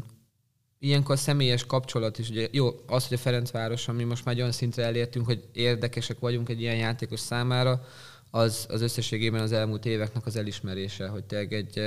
ilyenkor 0.78 1.18
személyes 1.18 1.66
kapcsolat 1.66 2.18
is, 2.18 2.28
ugye 2.28 2.48
jó, 2.50 2.68
az, 2.86 3.08
hogy 3.08 3.16
a 3.16 3.20
Ferencvároson 3.20 3.94
mi 3.94 4.04
most 4.04 4.24
már 4.24 4.36
olyan 4.36 4.52
szintre 4.52 4.84
elértünk, 4.84 5.26
hogy 5.26 5.44
érdekesek 5.52 6.18
vagyunk 6.18 6.48
egy 6.48 6.60
ilyen 6.60 6.76
játékos 6.76 7.20
számára, 7.20 7.84
az, 8.30 8.66
az 8.68 8.80
összességében 8.80 9.40
az 9.40 9.52
elmúlt 9.52 9.86
éveknek 9.86 10.26
az 10.26 10.36
elismerése, 10.36 11.08
hogy 11.08 11.24
tényleg 11.24 11.52
egy, 11.52 11.78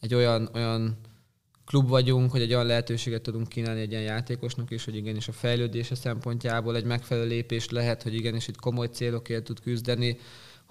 egy 0.00 0.14
olyan, 0.14 0.50
olyan 0.54 0.98
klub 1.64 1.88
vagyunk, 1.88 2.30
hogy 2.30 2.40
egy 2.40 2.54
olyan 2.54 2.66
lehetőséget 2.66 3.22
tudunk 3.22 3.48
kínálni 3.48 3.80
egy 3.80 3.90
ilyen 3.90 4.02
játékosnak 4.02 4.70
is, 4.70 4.84
hogy 4.84 4.96
igenis 4.96 5.28
a 5.28 5.32
fejlődése 5.32 5.94
szempontjából 5.94 6.76
egy 6.76 6.84
megfelelő 6.84 7.28
lépés 7.28 7.68
lehet, 7.68 8.02
hogy 8.02 8.14
igenis 8.14 8.48
itt 8.48 8.56
komoly 8.56 8.86
célokért 8.86 9.44
tud 9.44 9.60
küzdeni, 9.60 10.18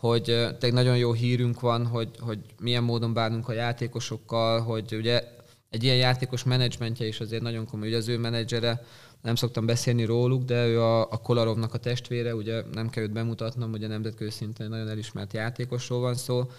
hogy 0.10 0.24
tényleg 0.24 0.74
nagyon 0.74 0.98
jó 0.98 1.14
hírünk 1.14 1.60
van, 1.60 1.86
hogy, 1.86 2.10
hogy 2.20 2.40
milyen 2.62 2.84
módon 2.84 3.14
bánunk 3.14 3.48
a 3.48 3.54
játékosokkal, 3.54 4.62
hogy 4.62 4.96
ugye 4.96 5.24
egy 5.70 5.84
ilyen 5.84 5.96
játékos 5.96 6.44
menedzsmentje 6.44 7.08
is 7.08 7.20
azért 7.20 7.42
nagyon 7.42 7.66
komoly, 7.66 7.88
ugye 7.88 7.98
az 7.98 8.08
ő 8.08 8.18
menedzsere, 8.18 8.86
nem 9.22 9.36
szoktam 9.36 9.66
beszélni 9.66 10.06
róluk, 10.06 10.44
de 10.44 10.68
ő 10.68 10.82
a, 10.82 11.02
a 11.02 11.18
Kolarovnak 11.18 11.74
a 11.74 11.78
testvére, 11.78 12.36
ugye 12.36 12.64
nem 12.74 12.90
kell 12.90 13.04
őt 13.04 13.12
bemutatnom, 13.12 13.72
ugye 13.72 13.88
nemzetközi 13.88 14.30
szinten 14.30 14.70
nagyon 14.70 14.90
elismert 14.90 15.34
játékosról 15.34 16.00
van 16.00 16.16
szó, 16.16 16.50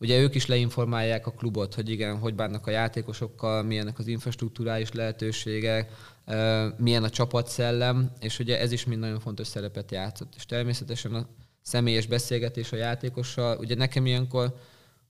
ugye 0.00 0.20
ők 0.20 0.34
is 0.34 0.46
leinformálják 0.46 1.26
a 1.26 1.30
klubot, 1.30 1.74
hogy 1.74 1.90
igen, 1.90 2.18
hogy 2.18 2.34
bánnak 2.34 2.66
a 2.66 2.70
játékosokkal, 2.70 3.62
milyenek 3.62 3.98
az 3.98 4.06
infrastruktúrális 4.06 4.92
lehetőségek, 4.92 5.90
milyen 6.76 7.04
a 7.04 7.10
csapatszellem, 7.10 8.10
és 8.20 8.38
ugye 8.38 8.60
ez 8.60 8.72
is 8.72 8.84
mind 8.84 9.00
nagyon 9.00 9.20
fontos 9.20 9.46
szerepet 9.46 9.90
játszott. 9.90 10.32
És 10.36 10.46
természetesen 10.46 11.14
a 11.14 11.26
személyes 11.62 12.06
beszélgetés 12.06 12.72
a 12.72 12.76
játékossal. 12.76 13.58
Ugye 13.58 13.74
nekem 13.74 14.06
ilyenkor 14.06 14.54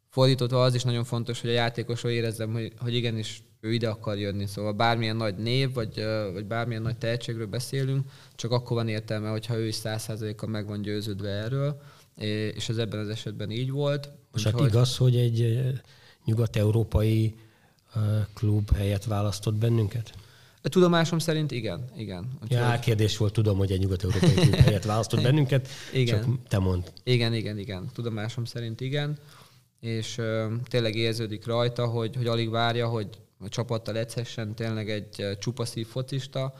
fordítotva 0.08 0.62
az 0.62 0.74
is 0.74 0.82
nagyon 0.82 1.04
fontos, 1.04 1.40
hogy 1.40 1.50
a 1.50 1.52
játékosról 1.52 2.12
érezzem, 2.12 2.52
hogy, 2.52 2.72
hogy 2.78 2.94
igenis 2.94 3.42
ő 3.60 3.72
ide 3.72 3.88
akar 3.88 4.18
jönni. 4.18 4.46
Szóval 4.46 4.72
bármilyen 4.72 5.16
nagy 5.16 5.36
név, 5.36 5.72
vagy, 5.72 6.04
vagy 6.32 6.46
bármilyen 6.46 6.82
nagy 6.82 6.98
tehetségről 6.98 7.46
beszélünk, 7.46 8.06
csak 8.34 8.50
akkor 8.50 8.76
van 8.76 8.88
értelme, 8.88 9.28
hogyha 9.28 9.56
ő 9.56 9.66
is 9.66 9.74
százszázaléka 9.74 10.46
meg 10.46 10.66
van 10.66 10.82
győződve 10.82 11.28
erről, 11.28 11.80
és 12.54 12.68
ez 12.68 12.76
ebben 12.76 13.00
az 13.00 13.08
esetben 13.08 13.50
így 13.50 13.70
volt. 13.70 14.10
Most 14.32 14.44
hát 14.44 14.60
igaz, 14.60 14.96
hogy 14.96 15.16
egy 15.16 15.62
nyugat-európai 16.24 17.34
klub 18.34 18.76
helyet 18.76 19.04
választott 19.04 19.54
bennünket? 19.54 20.12
A 20.62 20.68
tudomásom 20.68 21.18
szerint 21.18 21.50
igen, 21.50 21.84
igen. 21.96 22.28
Úgyhogy... 22.42 22.56
Ja, 22.56 22.78
kérdés 22.78 23.16
volt, 23.16 23.32
tudom, 23.32 23.58
hogy 23.58 23.72
egy 23.72 23.80
nyugat-európai 23.80 24.34
klub 24.34 24.54
helyet 24.54 24.84
választott 24.84 25.22
bennünket, 25.28 25.68
igen. 25.92 26.20
csak 26.20 26.48
te 26.48 26.58
mond. 26.58 26.92
Igen, 27.04 27.34
igen, 27.34 27.58
igen. 27.58 27.90
Tudomásom 27.94 28.44
szerint 28.44 28.80
igen. 28.80 29.18
És 29.80 30.18
uh, 30.18 30.52
tényleg 30.68 30.94
érződik 30.94 31.46
rajta, 31.46 31.86
hogy, 31.86 32.16
hogy 32.16 32.26
alig 32.26 32.50
várja, 32.50 32.88
hogy 32.88 33.08
a 33.38 33.48
csapattal 33.48 33.96
egyszerűen 33.96 34.54
tényleg 34.54 34.90
egy 34.90 35.38
csupaszív 35.38 35.86
focista, 35.86 36.54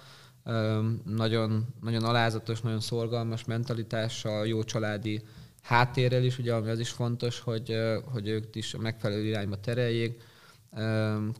um, 0.44 1.02
nagyon, 1.06 1.66
nagyon 1.80 2.04
alázatos, 2.04 2.60
nagyon 2.60 2.80
szorgalmas 2.80 3.44
mentalitással, 3.44 4.46
jó 4.46 4.64
családi 4.64 5.22
háttérrel 5.62 6.24
is, 6.24 6.38
ugye, 6.38 6.54
ami 6.54 6.70
az 6.70 6.78
is 6.78 6.90
fontos, 6.90 7.40
hogy, 7.40 7.76
hogy 8.12 8.28
ők 8.28 8.54
is 8.54 8.74
a 8.74 8.78
megfelelő 8.78 9.24
irányba 9.24 9.60
tereljék, 9.60 10.20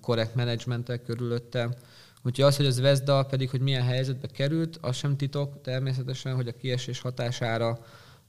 korrekt 0.00 0.34
menedzsmentek 0.34 1.02
körülötte, 1.02 1.76
Úgyhogy 2.24 2.44
az, 2.44 2.56
hogy 2.56 2.66
az 2.66 2.80
Vezda 2.80 3.22
pedig, 3.22 3.50
hogy 3.50 3.60
milyen 3.60 3.82
helyzetbe 3.82 4.26
került, 4.26 4.78
az 4.80 4.96
sem 4.96 5.16
titok 5.16 5.60
természetesen, 5.60 6.34
hogy 6.34 6.48
a 6.48 6.56
kiesés 6.56 7.00
hatására 7.00 7.78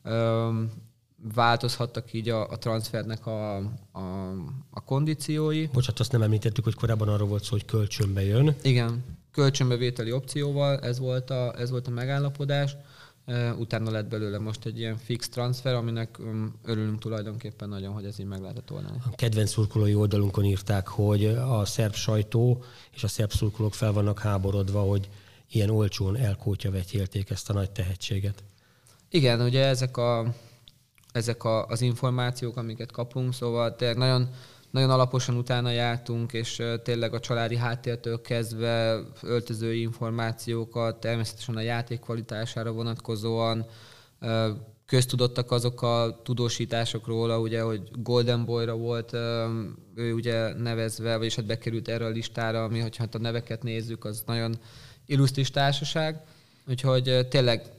öm, 0.03 0.71
változhattak 1.33 2.13
így 2.13 2.29
a, 2.29 2.49
a 2.49 2.57
transfernek 2.57 3.25
a, 3.25 3.55
a, 3.91 4.31
a 4.69 4.83
kondíciói. 4.85 5.65
Bocsát, 5.65 5.99
azt 5.99 6.11
nem 6.11 6.21
említettük, 6.21 6.63
hogy 6.63 6.75
korábban 6.75 7.07
arról 7.07 7.27
volt 7.27 7.43
szó, 7.43 7.51
hogy 7.51 7.65
kölcsönbe 7.65 8.23
jön. 8.23 8.55
Igen, 8.61 9.03
kölcsönbevételi 9.31 10.11
opcióval, 10.11 10.79
ez 10.79 10.99
volt 10.99 11.29
a, 11.29 11.59
ez 11.59 11.69
volt 11.69 11.87
a 11.87 11.91
megállapodás 11.91 12.75
utána 13.57 13.91
lett 13.91 14.07
belőle 14.07 14.39
most 14.39 14.65
egy 14.65 14.79
ilyen 14.79 14.97
fix 14.97 15.29
transfer, 15.29 15.73
aminek 15.73 16.17
örülünk 16.63 16.99
tulajdonképpen 16.99 17.69
nagyon, 17.69 17.93
hogy 17.93 18.05
ez 18.05 18.19
így 18.19 18.25
meg 18.25 18.41
lehetett 18.41 18.71
oldani. 18.71 18.97
A 19.11 19.15
kedvenc 19.15 19.49
szurkolói 19.49 19.95
oldalunkon 19.95 20.45
írták, 20.45 20.87
hogy 20.87 21.25
a 21.25 21.65
szerb 21.65 21.93
sajtó 21.93 22.63
és 22.91 23.03
a 23.03 23.07
szerb 23.07 23.31
szurkolók 23.31 23.73
fel 23.73 23.91
vannak 23.91 24.19
háborodva, 24.19 24.81
hogy 24.81 25.09
ilyen 25.51 25.69
olcsón 25.69 26.17
elkótya 26.17 26.71
vetélték 26.71 27.29
ezt 27.29 27.49
a 27.49 27.53
nagy 27.53 27.71
tehetséget. 27.71 28.43
Igen, 29.09 29.41
ugye 29.41 29.65
ezek, 29.65 29.97
a, 29.97 30.33
ezek 31.11 31.43
a, 31.43 31.65
az 31.65 31.81
információk, 31.81 32.57
amiket 32.57 32.91
kapunk, 32.91 33.33
szóval 33.33 33.75
tényleg 33.75 33.97
nagyon 33.97 34.29
nagyon 34.73 34.89
alaposan 34.89 35.35
utána 35.35 35.69
jártunk, 35.69 36.33
és 36.33 36.61
tényleg 36.83 37.13
a 37.13 37.19
családi 37.19 37.55
háttértől 37.55 38.21
kezdve 38.21 38.99
öltözői 39.21 39.81
információkat, 39.81 40.99
természetesen 40.99 41.55
a 41.55 41.61
játék 41.61 41.99
kvalitására 41.99 42.71
vonatkozóan, 42.71 43.65
köztudottak 44.85 45.51
azok 45.51 45.81
a 45.81 46.21
tudósítások 46.23 47.07
róla, 47.07 47.39
ugye, 47.39 47.61
hogy 47.61 47.81
Golden 47.91 48.45
Boy-ra 48.45 48.75
volt 48.75 49.13
ő 49.95 50.13
ugye 50.13 50.53
nevezve, 50.53 51.17
vagyis 51.17 51.35
hát 51.35 51.45
bekerült 51.45 51.87
erre 51.87 52.05
a 52.05 52.09
listára, 52.09 52.63
ami, 52.63 52.79
hogyha 52.79 53.03
hát 53.03 53.15
a 53.15 53.19
neveket 53.19 53.63
nézzük, 53.63 54.05
az 54.05 54.23
nagyon 54.25 54.55
illusztris 55.05 55.51
társaság. 55.51 56.21
Úgyhogy 56.67 57.27
tényleg 57.29 57.71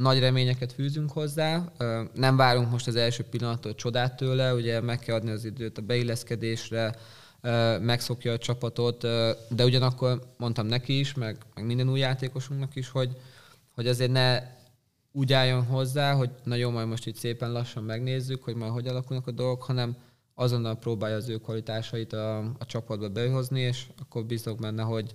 nagy 0.00 0.18
reményeket 0.18 0.72
fűzünk 0.72 1.10
hozzá. 1.10 1.72
Nem 2.14 2.36
várunk 2.36 2.70
most 2.70 2.86
az 2.86 2.96
első 2.96 3.24
pillanattól 3.30 3.74
csodát 3.74 4.16
tőle, 4.16 4.54
ugye 4.54 4.80
meg 4.80 4.98
kell 4.98 5.14
adni 5.14 5.30
az 5.30 5.44
időt 5.44 5.78
a 5.78 5.82
beilleszkedésre, 5.82 6.96
megszokja 7.80 8.32
a 8.32 8.38
csapatot, 8.38 9.00
de 9.48 9.64
ugyanakkor 9.64 10.20
mondtam 10.36 10.66
neki 10.66 10.98
is, 10.98 11.14
meg, 11.14 11.36
meg 11.54 11.66
minden 11.66 11.88
új 11.88 11.98
játékosunknak 11.98 12.76
is, 12.76 12.88
hogy, 12.88 13.16
hogy 13.74 13.86
azért 13.86 14.10
ne 14.10 14.42
úgy 15.12 15.32
álljon 15.32 15.64
hozzá, 15.64 16.12
hogy 16.12 16.30
nagyon 16.44 16.72
majd 16.72 16.88
most 16.88 17.06
itt 17.06 17.16
szépen 17.16 17.52
lassan 17.52 17.84
megnézzük, 17.84 18.44
hogy 18.44 18.54
majd 18.54 18.72
hogy 18.72 18.86
alakulnak 18.86 19.26
a 19.26 19.30
dolgok, 19.30 19.62
hanem 19.62 19.96
azonnal 20.34 20.76
próbálja 20.76 21.16
az 21.16 21.28
ő 21.28 21.36
kvalitásait 21.36 22.12
a, 22.12 22.38
a 22.38 22.66
csapatba 22.66 23.08
behozni, 23.08 23.60
és 23.60 23.86
akkor 23.98 24.24
bízok 24.24 24.58
benne, 24.58 24.82
hogy, 24.82 25.14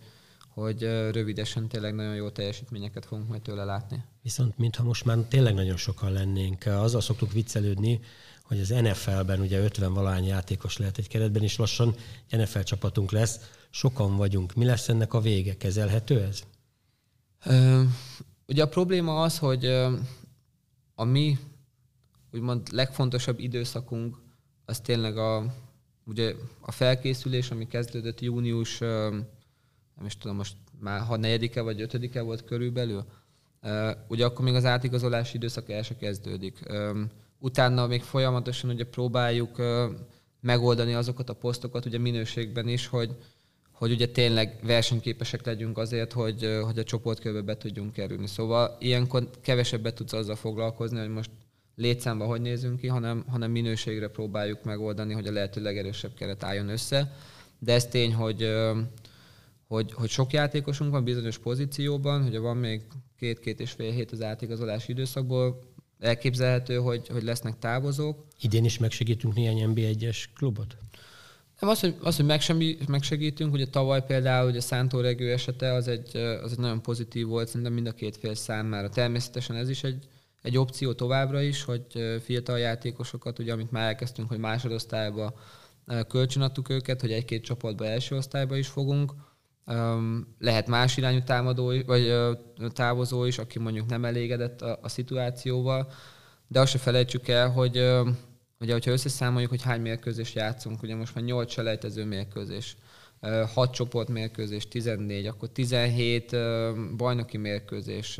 hogy 0.55 0.81
rövidesen 1.11 1.67
tényleg 1.67 1.95
nagyon 1.95 2.15
jó 2.15 2.29
teljesítményeket 2.29 3.05
fogunk 3.05 3.27
majd 3.27 3.41
tőle 3.41 3.63
látni. 3.63 4.03
Viszont 4.21 4.57
mintha 4.57 4.83
most 4.83 5.05
már 5.05 5.17
tényleg 5.17 5.53
nagyon 5.53 5.77
sokan 5.77 6.11
lennénk, 6.11 6.65
azzal 6.65 7.01
szoktuk 7.01 7.31
viccelődni, 7.31 7.99
hogy 8.43 8.59
az 8.59 8.69
NFL-ben 8.69 9.39
ugye 9.39 9.59
50 9.59 9.93
valány 9.93 10.25
játékos 10.25 10.77
lehet 10.77 10.97
egy 10.97 11.07
keretben, 11.07 11.43
és 11.43 11.57
lassan 11.57 11.95
NFL 12.29 12.59
csapatunk 12.59 13.11
lesz. 13.11 13.39
Sokan 13.69 14.15
vagyunk. 14.15 14.53
Mi 14.53 14.65
lesz 14.65 14.89
ennek 14.89 15.13
a 15.13 15.19
vége? 15.21 15.57
Kezelhető 15.57 16.21
ez? 16.21 16.43
Ö, 17.45 17.83
ugye 18.47 18.63
a 18.63 18.67
probléma 18.67 19.21
az, 19.21 19.37
hogy 19.37 19.65
a 20.95 21.03
mi 21.03 21.37
úgymond 22.31 22.67
legfontosabb 22.71 23.39
időszakunk 23.39 24.17
az 24.65 24.79
tényleg 24.79 25.17
a, 25.17 25.53
ugye 26.05 26.33
a 26.59 26.71
felkészülés, 26.71 27.51
ami 27.51 27.67
kezdődött 27.67 28.21
június, 28.21 28.79
nem 29.97 30.05
is 30.05 30.17
tudom, 30.17 30.35
most 30.35 30.55
már 30.79 30.99
ha 30.99 31.17
negyedike 31.17 31.61
vagy 31.61 31.81
ötödike 31.81 32.21
volt 32.21 32.45
körülbelül, 32.45 33.05
ugye 34.07 34.25
akkor 34.25 34.45
még 34.45 34.55
az 34.55 34.65
átigazolási 34.65 35.35
időszak 35.35 35.69
el 35.69 35.83
se 35.83 35.95
kezdődik. 35.95 36.59
Utána 37.39 37.87
még 37.87 38.01
folyamatosan 38.01 38.69
ugye 38.69 38.85
próbáljuk 38.85 39.61
megoldani 40.41 40.93
azokat 40.93 41.29
a 41.29 41.33
posztokat 41.33 41.85
ugye 41.85 41.97
minőségben 41.97 42.67
is, 42.67 42.87
hogy, 42.87 43.15
hogy 43.71 43.91
ugye 43.91 44.07
tényleg 44.07 44.59
versenyképesek 44.63 45.45
legyünk 45.45 45.77
azért, 45.77 46.13
hogy, 46.13 46.59
hogy 46.63 46.79
a 46.79 46.83
csoportkörbe 46.83 47.41
be 47.41 47.57
tudjunk 47.57 47.93
kerülni. 47.93 48.27
Szóval 48.27 48.77
ilyenkor 48.79 49.29
kevesebbet 49.41 49.95
tudsz 49.95 50.13
azzal 50.13 50.35
foglalkozni, 50.35 50.99
hogy 50.99 51.09
most 51.09 51.29
létszámban 51.75 52.27
hogy 52.27 52.41
nézünk 52.41 52.79
ki, 52.79 52.87
hanem, 52.87 53.25
hanem 53.27 53.51
minőségre 53.51 54.07
próbáljuk 54.07 54.63
megoldani, 54.63 55.13
hogy 55.13 55.27
a 55.27 55.31
lehető 55.31 55.61
legerősebb 55.61 56.13
keret 56.13 56.43
álljon 56.43 56.69
össze. 56.69 57.13
De 57.59 57.73
ez 57.73 57.85
tény, 57.85 58.13
hogy, 58.13 58.49
hogy, 59.67 59.93
hogy 59.93 60.09
sok 60.09 60.33
játékosunk 60.33 60.91
van 60.91 61.03
bizonyos 61.03 61.37
pozícióban, 61.37 62.23
hogy 62.23 62.37
van 62.37 62.57
még 62.57 62.81
két-két 63.19 63.59
és 63.59 63.71
fél 63.71 63.91
hét 63.91 64.11
az 64.11 64.21
átigazolási 64.21 64.91
időszakból, 64.91 65.59
elképzelhető, 65.99 66.77
hogy, 66.77 67.07
hogy 67.07 67.23
lesznek 67.23 67.59
távozók. 67.59 68.25
Idén 68.41 68.65
is 68.65 68.77
megsegítünk 68.77 69.33
néhány 69.33 69.73
NB1-es 69.73 70.23
klubot? 70.35 70.77
Nem 71.59 71.69
az, 71.69 71.79
hogy, 71.79 71.95
az, 72.01 72.15
hogy 72.15 72.25
megsegítünk, 72.87 73.53
ugye 73.53 73.67
tavaly 73.67 74.05
például 74.05 74.49
ugye 74.49 74.59
Szántó 74.59 74.99
Regő 74.99 75.31
esete 75.31 75.73
az 75.73 75.87
egy, 75.87 76.15
az 76.17 76.51
egy 76.51 76.57
nagyon 76.57 76.81
pozitív 76.81 77.27
volt, 77.27 77.47
szerintem 77.47 77.73
mind 77.73 77.87
a 77.87 77.91
két 77.91 78.17
fél 78.17 78.35
számára. 78.35 78.89
Természetesen 78.89 79.55
ez 79.55 79.69
is 79.69 79.83
egy, 79.83 80.07
egy 80.41 80.57
opció 80.57 80.93
továbbra 80.93 81.41
is, 81.41 81.63
hogy 81.63 81.85
fiatal 82.23 82.59
játékosokat, 82.59 83.39
ugye 83.39 83.53
amit 83.53 83.71
már 83.71 83.87
elkezdtünk, 83.87 84.27
hogy 84.27 84.37
másodosztályba 84.37 85.33
kölcsönadtuk 86.07 86.69
őket, 86.69 87.01
hogy 87.01 87.11
egy-két 87.11 87.43
csapatba 87.43 87.85
első 87.85 88.15
osztályba 88.15 88.57
is 88.57 88.67
fogunk. 88.67 89.13
Lehet 90.39 90.67
más 90.67 90.97
irányú 90.97 91.23
támadó, 91.23 91.73
vagy 91.85 92.13
távozó 92.73 93.25
is, 93.25 93.37
aki 93.37 93.59
mondjuk 93.59 93.89
nem 93.89 94.05
elégedett 94.05 94.61
a, 94.61 94.79
a 94.81 94.89
szituációval, 94.89 95.91
de 96.47 96.59
azt 96.59 96.71
se 96.71 96.77
felejtsük 96.77 97.27
el, 97.27 97.49
hogy 97.49 97.77
ugye, 98.59 98.73
hogyha 98.73 98.91
összeszámoljuk, 98.91 99.49
hogy 99.49 99.61
hány 99.61 99.81
mérkőzést 99.81 100.35
játszunk, 100.35 100.83
ugye 100.83 100.95
most 100.95 101.15
már 101.15 101.23
8 101.23 101.51
selejtező 101.51 102.05
mérkőzés, 102.05 102.77
6 103.53 103.73
csoport 103.73 104.09
mérkőzés, 104.09 104.67
14, 104.67 105.25
akkor 105.25 105.49
17 105.49 106.35
bajnoki 106.97 107.37
mérkőzés, 107.37 108.19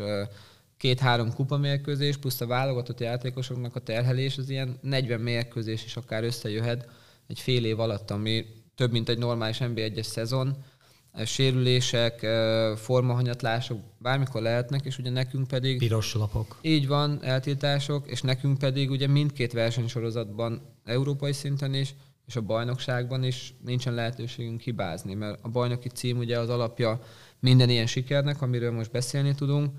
két-három 0.78 1.34
kupa 1.34 1.58
mérkőzés, 1.58 2.18
plusz 2.18 2.42
a 2.42 2.46
válogatott 2.46 3.00
játékosoknak 3.00 3.76
a 3.76 3.80
terhelés, 3.80 4.38
az 4.38 4.50
ilyen 4.50 4.78
40 4.82 5.20
mérkőzés 5.20 5.86
is 5.86 5.96
akár 5.96 6.24
összejöhet 6.24 6.88
egy 7.28 7.40
fél 7.40 7.66
év 7.66 7.80
alatt, 7.80 8.12
ami 8.12 8.46
több, 8.76 8.92
mint 8.92 9.10
egy 9.10 9.18
normális 9.18 9.58
NB1-es 9.60 10.04
szezon. 10.04 10.58
Sérülések, 11.26 12.28
formahanyatlások 12.76 13.80
bármikor 13.98 14.42
lehetnek, 14.42 14.86
és 14.86 14.98
ugye 14.98 15.10
nekünk 15.10 15.48
pedig... 15.48 15.78
Piros 15.78 16.14
lapok. 16.14 16.58
Így 16.62 16.88
van, 16.88 17.20
eltiltások, 17.24 18.08
és 18.08 18.22
nekünk 18.22 18.58
pedig 18.58 18.90
ugye 18.90 19.08
mindkét 19.08 19.54
versenysorozatban, 19.54 20.62
európai 20.86 21.34
szinten 21.34 21.74
is, 21.74 21.96
és 22.28 22.36
a 22.36 22.42
bajnokságban 22.42 23.24
is 23.24 23.54
nincsen 23.64 23.94
lehetőségünk 23.94 24.62
hibázni, 24.62 25.14
mert 25.14 25.40
a 25.42 25.50
bajnoki 25.50 25.90
cím 25.90 26.18
ugye 26.18 26.40
az 26.40 26.50
alapja 26.50 27.00
minden 27.40 27.70
ilyen 27.70 27.88
sikernek, 27.88 28.42
amiről 28.42 28.72
most 28.72 28.92
beszélni 28.92 29.36
tudunk, 29.36 29.72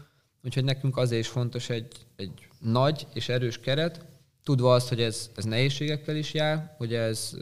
Úgyhogy 0.46 0.64
nekünk 0.64 0.96
azért 0.96 1.20
is 1.20 1.29
fontos 1.29 1.70
egy, 1.70 1.92
egy 2.16 2.49
nagy 2.61 3.07
és 3.14 3.29
erős 3.29 3.61
keret, 3.61 4.05
tudva 4.47 4.75
azt, 4.75 4.89
hogy 4.89 5.01
ez, 5.01 5.31
ez 5.35 5.45
nehézségekkel 5.45 6.17
is 6.17 6.35
jár, 6.35 6.75
hogy 6.77 6.95
ez 6.95 7.37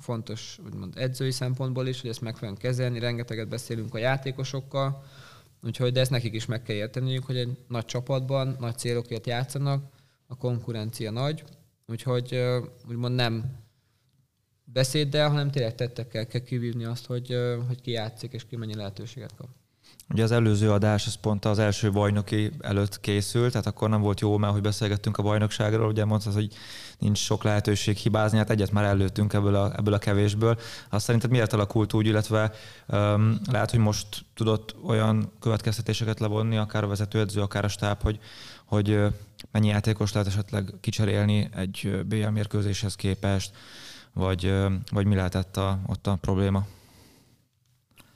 fontos 0.00 0.58
úgymond 0.64 0.94
edzői 0.96 1.30
szempontból 1.30 1.86
is, 1.86 2.00
hogy 2.00 2.10
ezt 2.10 2.22
fogunk 2.34 2.58
kezelni, 2.58 2.98
rengeteget 2.98 3.48
beszélünk 3.48 3.94
a 3.94 3.98
játékosokkal, 3.98 5.04
úgyhogy 5.62 5.92
de 5.92 6.00
ezt 6.00 6.10
nekik 6.10 6.34
is 6.34 6.46
meg 6.46 6.62
kell 6.62 6.76
érteniük, 6.76 7.24
hogy 7.24 7.36
egy 7.36 7.58
nagy 7.68 7.84
csapatban 7.84 8.56
nagy 8.58 8.78
célokért 8.78 9.26
játszanak, 9.26 9.92
a 10.26 10.36
konkurencia 10.36 11.10
nagy, 11.10 11.44
úgyhogy 11.86 12.44
úgymond 12.88 13.14
nem 13.14 13.56
beszéddel, 14.64 15.28
hanem 15.28 15.50
tényleg 15.50 15.74
tettekkel 15.74 16.26
kell 16.26 16.40
kivívni 16.40 16.84
azt, 16.84 17.06
hogy, 17.06 17.36
hogy 17.66 17.80
ki 17.80 17.90
játszik 17.90 18.32
és 18.32 18.46
ki 18.46 18.56
mennyi 18.56 18.74
lehetőséget 18.74 19.34
kap. 19.36 19.48
Ugye 20.12 20.22
az 20.22 20.30
előző 20.30 20.70
adás 20.70 21.06
az 21.06 21.14
pont 21.14 21.44
az 21.44 21.58
első 21.58 21.90
bajnoki 21.90 22.50
előtt 22.60 23.00
készült, 23.00 23.50
tehát 23.50 23.66
akkor 23.66 23.88
nem 23.88 24.00
volt 24.00 24.20
jó, 24.20 24.36
mert 24.36 24.52
hogy 24.52 24.62
beszélgettünk 24.62 25.18
a 25.18 25.22
bajnokságról, 25.22 25.88
ugye 25.88 26.04
mondtad, 26.04 26.32
hogy 26.32 26.52
nincs 26.98 27.18
sok 27.18 27.42
lehetőség 27.42 27.96
hibázni, 27.96 28.38
hát 28.38 28.50
egyet 28.50 28.72
már 28.72 28.84
előttünk 28.84 29.32
ebből 29.32 29.54
a, 29.54 29.72
ebből 29.76 29.94
a 29.94 29.98
kevésből. 29.98 30.58
Azt 30.88 31.04
szerinted 31.04 31.30
miért 31.30 31.52
alakult 31.52 31.92
úgy, 31.92 32.06
illetve 32.06 32.52
um, 32.88 33.40
lehet, 33.50 33.70
hogy 33.70 33.78
most 33.78 34.06
tudott 34.34 34.74
olyan 34.86 35.32
következtetéseket 35.40 36.20
levonni, 36.20 36.56
akár 36.56 36.84
a 36.84 36.88
vezetőedző, 36.88 37.40
akár 37.40 37.64
a 37.64 37.68
stáb, 37.68 38.02
hogy, 38.02 38.18
hogy 38.64 39.00
mennyi 39.50 39.68
játékos 39.68 40.12
lehet 40.12 40.28
esetleg 40.28 40.72
kicserélni 40.80 41.48
egy 41.56 42.04
BL 42.06 42.28
mérkőzéshez 42.28 42.96
képest, 42.96 43.50
vagy, 44.12 44.54
vagy 44.90 45.06
mi 45.06 45.14
lehetett 45.14 45.56
a, 45.56 45.78
ott 45.86 46.06
a 46.06 46.18
probléma? 46.20 46.66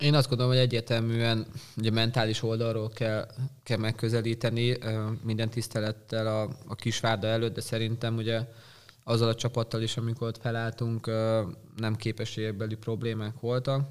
Én 0.05 0.15
azt 0.15 0.29
gondolom, 0.29 0.53
hogy 0.53 0.63
egyértelműen 0.63 1.47
ugye 1.77 1.91
mentális 1.91 2.43
oldalról 2.43 2.89
kell, 2.89 3.29
kell 3.63 3.79
megközelíteni 3.79 4.79
minden 5.23 5.51
tisztelettel 5.51 6.27
a, 6.27 6.43
a 6.67 6.75
kisvárda 6.75 7.27
előtt, 7.27 7.55
de 7.55 7.61
szerintem 7.61 8.17
ugye 8.17 8.41
azzal 9.05 9.29
a 9.29 9.35
csapattal 9.35 9.83
is, 9.83 9.97
amikor 9.97 10.29
ott 10.29 10.41
felálltunk, 10.41 11.07
nem 11.77 11.97
képességbeli 11.97 12.75
problémák 12.75 13.41
voltak. 13.41 13.89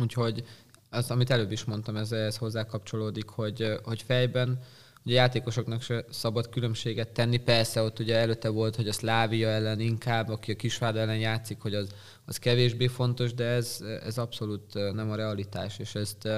Úgyhogy 0.00 0.44
az, 0.90 1.10
amit 1.10 1.30
előbb 1.30 1.52
is 1.52 1.64
mondtam, 1.64 1.96
ez, 1.96 2.12
ez 2.12 2.36
hozzá 2.36 2.66
kapcsolódik, 2.66 3.28
hogy, 3.28 3.80
hogy 3.82 4.02
fejben 4.02 4.58
Ugye 5.04 5.14
a 5.14 5.20
játékosoknak 5.20 5.82
se 5.82 6.04
szabad 6.10 6.48
különbséget 6.48 7.08
tenni. 7.08 7.36
Persze 7.36 7.82
ott 7.82 7.98
ugye 7.98 8.16
előtte 8.16 8.48
volt, 8.48 8.76
hogy 8.76 8.88
a 8.88 8.92
Szlávia 8.92 9.48
ellen 9.48 9.80
inkább, 9.80 10.28
aki 10.28 10.52
a 10.52 10.56
Kisvárda 10.56 10.98
ellen 10.98 11.18
játszik, 11.18 11.60
hogy 11.60 11.74
az, 11.74 11.88
az 12.24 12.36
kevésbé 12.36 12.86
fontos, 12.86 13.34
de 13.34 13.44
ez, 13.44 13.80
ez 14.04 14.18
abszolút 14.18 14.74
nem 14.74 15.10
a 15.10 15.14
realitás, 15.14 15.78
és 15.78 15.94
ezt, 15.94 16.28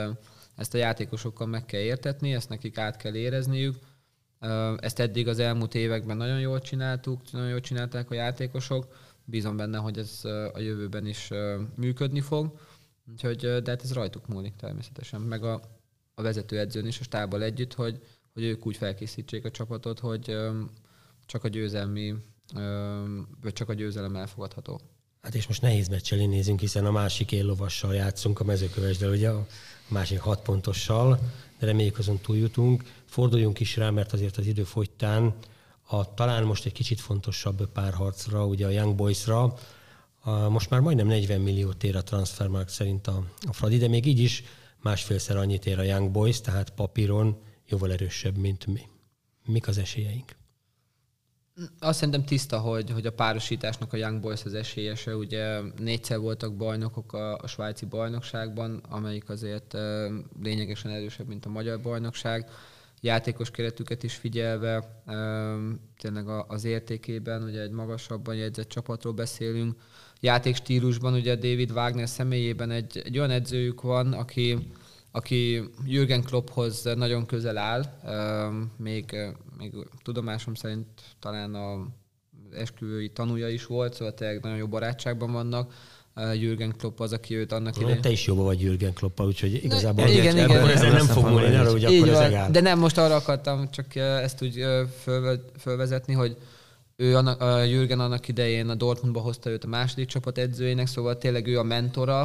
ezt 0.57 0.75
a 0.75 0.79
játékosokkal 0.79 1.47
meg 1.47 1.65
kell 1.65 1.81
értetni, 1.81 2.35
ezt 2.35 2.49
nekik 2.49 2.79
át 2.79 2.97
kell 2.97 3.15
érezniük. 3.15 3.77
Ezt 4.77 4.99
eddig 4.99 5.29
az 5.29 5.39
elmúlt 5.39 5.75
években 5.75 6.17
nagyon 6.17 6.41
jól 6.41 6.61
csináltuk, 6.61 7.33
nagyon 7.33 7.49
jól 7.49 7.61
csinálták 7.61 8.11
a 8.11 8.15
játékosok. 8.15 8.87
Bízom 9.25 9.57
benne, 9.57 9.79
hogy 9.79 9.99
ez 9.99 10.21
a 10.53 10.59
jövőben 10.59 11.07
is 11.07 11.31
működni 11.77 12.21
fog. 12.21 12.59
Úgyhogy, 13.11 13.37
de 13.37 13.71
hát 13.71 13.83
ez 13.83 13.93
rajtuk 13.93 14.27
múlik 14.27 14.57
természetesen, 14.57 15.21
meg 15.21 15.45
a, 15.45 15.61
a 16.15 16.23
vezetőedzőn 16.23 16.87
is 16.87 17.01
a 17.01 17.03
stábbal 17.03 17.43
együtt, 17.43 17.75
hogy, 17.75 18.01
hogy 18.37 18.45
ők 18.45 18.67
úgy 18.67 18.77
felkészítsék 18.77 19.45
a 19.45 19.51
csapatot, 19.51 19.99
hogy 19.99 20.37
csak 21.27 21.45
a 21.45 21.49
győzelmi, 21.49 22.15
vagy 23.43 23.53
csak 23.53 23.69
a 23.69 23.75
győzelem 23.75 24.17
elfogadható. 24.17 24.81
Hát 25.23 25.35
és 25.35 25.47
most 25.47 25.63
nehéz 25.63 25.89
meccsel 25.89 26.19
nézünk, 26.19 26.61
hiszen 26.61 26.87
a 26.87 26.91
másik 26.91 27.33
éllovassal 27.33 27.95
játszunk 27.95 28.41
a 28.41 28.45
mezőkövesdel, 28.45 29.11
ugye 29.11 29.29
a 29.29 29.47
másik 29.89 30.19
hat 30.19 30.43
pontossal, 30.43 31.19
de 31.59 31.67
reméljük 31.67 31.99
azon 31.99 32.19
túljutunk. 32.19 32.83
Forduljunk 33.05 33.61
is 33.61 33.77
rá, 33.77 33.91
mert 33.91 34.13
azért 34.13 34.37
az 34.37 34.47
idő 34.47 34.65
fogytán 34.65 35.35
a 35.87 36.15
talán 36.15 36.45
most 36.45 36.65
egy 36.65 36.73
kicsit 36.73 37.01
fontosabb 37.01 37.69
párharcra, 37.73 38.47
ugye 38.47 38.67
a 38.67 38.71
Young 38.71 38.95
Boys-ra, 38.95 39.55
most 40.49 40.71
már 40.71 40.81
majdnem 40.81 41.07
40 41.07 41.41
millió 41.41 41.73
ér 41.81 41.97
a 41.97 42.03
transfermark 42.03 42.69
szerint 42.69 43.07
a, 43.07 43.25
a 43.49 43.53
Fradi, 43.53 43.77
de 43.77 43.89
még 43.89 44.07
így 44.07 44.21
is 44.21 44.45
másfélszer 44.83 45.37
annyit 45.37 45.67
ér 45.67 45.79
a 45.79 45.83
Young 45.83 46.11
Boys, 46.11 46.41
tehát 46.41 46.71
papíron 46.71 47.37
jóval 47.69 47.93
erősebb, 47.93 48.37
mint 48.37 48.67
mi. 48.67 48.81
Mik 49.45 49.69
az 49.69 49.79
esélyeink? 49.79 50.37
Azt 51.79 51.99
szerintem 51.99 52.25
tiszta, 52.25 52.59
hogy, 52.59 52.91
hogy 52.91 53.07
a 53.07 53.13
párosításnak 53.13 53.93
a 53.93 53.97
Young 53.97 54.21
Boys 54.21 54.45
az 54.45 54.55
esélyese. 54.55 55.17
Ugye 55.17 55.61
négyszer 55.79 56.19
voltak 56.19 56.57
bajnokok 56.57 57.13
a, 57.13 57.37
a 57.37 57.47
svájci 57.47 57.85
bajnokságban, 57.87 58.83
amelyik 58.89 59.29
azért 59.29 59.75
uh, 59.75 59.81
lényegesen 60.43 60.91
erősebb, 60.91 61.27
mint 61.27 61.47
a 61.47 61.49
magyar 61.49 61.81
bajnokság. 61.81 62.51
Játékos 63.01 63.51
keretüket 63.51 64.03
is 64.03 64.15
figyelve, 64.15 65.03
uh, 65.07 65.15
tényleg 65.99 66.29
a, 66.29 66.47
az 66.49 66.65
értékében, 66.65 67.43
ugye 67.43 67.61
egy 67.61 67.71
magasabban 67.71 68.35
jegyzett 68.35 68.69
csapatról 68.69 69.13
beszélünk. 69.13 69.75
Játékstílusban 70.21 71.15
ugye 71.15 71.35
David 71.35 71.71
Wagner 71.71 72.09
személyében 72.09 72.71
egy, 72.71 73.03
egy 73.05 73.19
olyan 73.19 73.31
edzőjük 73.31 73.81
van, 73.81 74.13
aki 74.13 74.59
aki 75.17 75.63
Jürgen 75.85 76.23
Klopphoz 76.23 76.83
nagyon 76.97 77.27
közel 77.27 77.57
áll, 77.57 77.85
még, 78.77 79.17
még 79.59 79.73
tudomásom 80.03 80.55
szerint 80.55 80.87
talán 81.21 81.55
a 81.55 81.87
esküvői 82.53 83.09
tanúja 83.11 83.49
is 83.49 83.67
volt, 83.67 83.95
szóval 83.95 84.15
tényleg 84.15 84.43
nagyon 84.43 84.59
jó 84.59 84.67
barátságban 84.67 85.33
vannak. 85.33 85.75
Jürgen 86.35 86.75
Klopp 86.79 87.01
az, 87.01 87.13
aki 87.13 87.35
őt 87.35 87.53
annak 87.53 87.77
idején... 87.77 88.01
Te 88.01 88.11
is 88.11 88.27
jobban 88.27 88.45
vagy 88.45 88.61
Jürgen 88.61 88.93
Klopp, 88.93 89.21
úgyhogy 89.21 89.65
igazából 89.65 90.09
igen, 90.09 90.21
igen, 90.21 90.51
igen, 90.51 90.77
igen, 90.77 90.93
nem 90.93 91.07
fog 91.07 91.25
múlni 91.25 91.55
arra, 91.55 91.71
hogy 91.71 91.85
akkor 91.85 92.09
ez 92.09 92.51
De 92.51 92.61
nem, 92.61 92.79
most 92.79 92.99
arra 92.99 93.15
akartam 93.15 93.71
csak 93.71 93.95
ezt 93.97 94.43
úgy 94.43 94.65
fölvezetni, 95.59 96.13
hogy 96.13 96.37
ő 96.97 97.17
annak, 97.17 97.41
a 97.41 97.63
Jürgen 97.63 98.01
annak 98.01 98.29
idején 98.29 98.69
a 98.69 98.75
Dortmundba 98.75 99.21
hozta 99.21 99.51
őt 99.51 99.65
a 99.65 99.69
második 99.69 100.07
csapat 100.09 100.39
edzőjének, 100.39 100.87
szóval 100.87 101.19
tényleg 101.19 101.47
ő 101.47 101.59
a 101.59 101.63
mentora, 101.63 102.23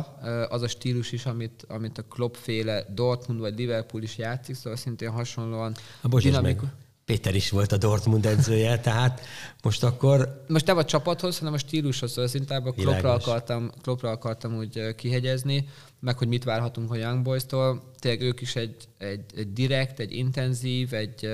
az 0.49 0.61
a 0.61 0.67
stílus 0.67 1.11
is, 1.11 1.25
amit, 1.25 1.65
amit 1.67 1.97
a 1.97 2.03
Klopp 2.09 2.33
féle 2.35 2.85
Dortmund 2.93 3.39
vagy 3.39 3.57
Liverpool 3.57 4.03
is 4.03 4.17
játszik, 4.17 4.55
szóval 4.55 4.77
szintén 4.77 5.09
hasonlóan 5.09 5.75
dinamikus. 6.03 6.69
Péter 7.05 7.35
is 7.35 7.49
volt 7.49 7.71
a 7.71 7.77
Dortmund 7.77 8.25
edzője, 8.25 8.79
tehát 8.79 9.21
most 9.63 9.83
akkor... 9.83 10.43
Most 10.47 10.65
nem 10.65 10.77
a 10.77 10.85
csapathoz, 10.85 11.37
hanem 11.37 11.53
a 11.53 11.57
stílushoz, 11.57 12.11
szóval 12.11 12.27
szintén 12.27 12.57
a 12.57 12.71
Kloppra 12.71 13.13
akartam, 13.13 13.71
Kloppra 13.81 14.09
akartam 14.09 14.57
úgy 14.57 14.95
kihegyezni, 14.95 15.67
meg 15.99 16.17
hogy 16.17 16.27
mit 16.27 16.43
várhatunk 16.43 16.91
a 16.91 16.95
Young 16.95 17.21
Boys-tól. 17.21 17.91
Tényleg 17.99 18.21
ők 18.21 18.41
is 18.41 18.55
egy, 18.55 18.75
egy, 18.97 19.23
egy 19.35 19.53
direkt, 19.53 19.99
egy 19.99 20.11
intenzív, 20.11 20.93
egy, 20.93 21.29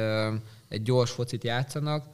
egy 0.69 0.82
gyors 0.82 1.12
focit 1.12 1.43
játszanak, 1.43 2.06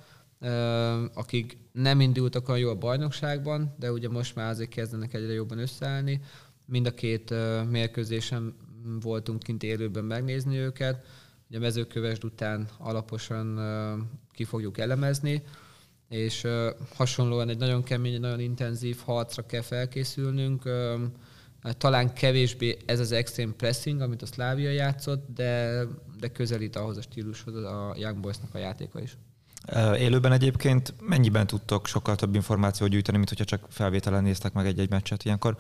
akik 1.14 1.58
nem 1.72 2.02
indultak 2.02 2.50
olyan 2.50 2.60
jó 2.60 2.70
a 2.70 2.76
bajnokságban, 2.76 3.76
de 3.80 3.92
ugye 3.92 4.10
most 4.10 4.36
már 4.36 4.50
azért 4.50 4.70
kezdenek 4.70 5.14
egyre 5.14 5.34
jobban 5.34 5.58
összeállni. 5.58 6.22
Mind 6.66 6.86
a 6.86 6.94
két 6.94 7.34
mérkőzésen 7.70 8.56
voltunk 9.02 9.44
kint 9.44 9.64
élőben 9.64 10.04
megnézni 10.04 10.58
őket. 10.58 11.06
Ugye 11.50 11.60
mezőkövesd 11.60 12.24
után 12.24 12.68
alaposan 12.78 13.60
ki 14.32 14.44
fogjuk 14.44 14.78
elemezni, 14.78 15.44
és 16.10 16.48
hasonlóan 16.96 17.50
egy 17.50 17.58
nagyon 17.58 17.84
kemény, 17.84 18.20
nagyon 18.20 18.40
intenzív 18.40 18.98
harcra 19.06 19.46
kell 19.46 19.62
felkészülnünk. 19.62 20.70
Talán 21.78 22.14
kevésbé 22.14 22.78
ez 22.86 23.00
az 23.00 23.12
extreme 23.12 23.54
pressing, 23.54 24.02
amit 24.02 24.22
a 24.22 24.26
Slavia 24.26 24.72
játszott, 24.72 25.34
de, 25.34 25.84
de 26.20 26.28
közelít 26.28 26.76
ahhoz 26.76 26.98
a 26.98 27.02
stílushoz 27.02 27.56
a 27.56 27.94
Young 27.98 28.20
Boysnak 28.20 28.56
a 28.56 28.58
játéka 28.58 29.02
is. 29.02 29.18
Élőben 29.98 30.32
egyébként 30.32 30.94
mennyiben 31.02 31.48
tudtok 31.48 31.88
sokkal 31.88 32.16
több 32.16 32.36
információt 32.36 32.90
gyűjteni, 32.90 33.18
mint 33.18 33.30
hogyha 33.30 33.46
csak 33.46 33.66
felvételen 33.70 34.24
néztek 34.24 34.54
meg 34.54 34.66
egy-egy 34.66 34.90
meccset? 34.90 35.26
Ilyenkor, 35.26 35.58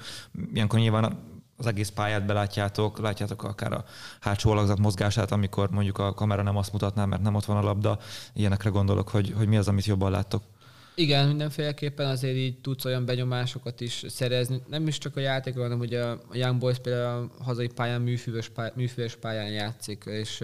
ilyenkor 0.54 0.80
nyilván 0.80 1.18
az 1.58 1.66
egész 1.66 1.89
pályát 1.89 2.26
belátjátok, 2.26 3.00
látjátok 3.00 3.44
akár 3.44 3.74
a 3.74 3.86
hátsó 4.20 4.52
alakzat 4.52 4.80
mozgását, 4.80 5.32
amikor 5.32 5.70
mondjuk 5.70 5.98
a 5.98 6.13
kamera 6.13 6.42
nem 6.42 6.58
azt 6.58 6.72
mutatná, 6.72 7.06
mert 7.06 7.22
nem 7.22 7.36
ott 7.36 7.46
van 7.46 7.58
a 7.58 7.62
labda. 7.62 8.00
Ilyenekre 8.34 8.70
gondolok, 8.70 9.10
hogy, 9.10 9.34
hogy 9.38 9.48
mi 9.48 9.58
az, 9.58 9.68
amit 9.68 9.86
jobban 9.86 10.12
láttok. 10.12 10.44
Igen, 10.96 11.28
mindenféleképpen 11.28 12.08
azért 12.08 12.36
így 12.36 12.62
tudsz 12.62 12.86
olyan 12.86 13.06
benyomásokat 13.06 13.82
is 13.82 14.06
szerezni. 14.08 14.62
Nem 14.68 14.88
is 14.88 14.98
csak 14.98 15.16
a 15.16 15.20
játékról, 15.20 15.63
hanem 15.63 15.80
ugye 15.80 16.04
a 16.04 16.20
Young 16.32 16.60
Boys 16.60 16.78
például 16.80 17.32
a 17.39 17.44
hazai 17.44 17.68
pályán 17.68 18.02
műfüves, 18.02 18.50
pályán, 18.50 18.74
műfüves 18.76 19.16
pályán 19.16 19.50
játszik, 19.50 20.04
és 20.06 20.44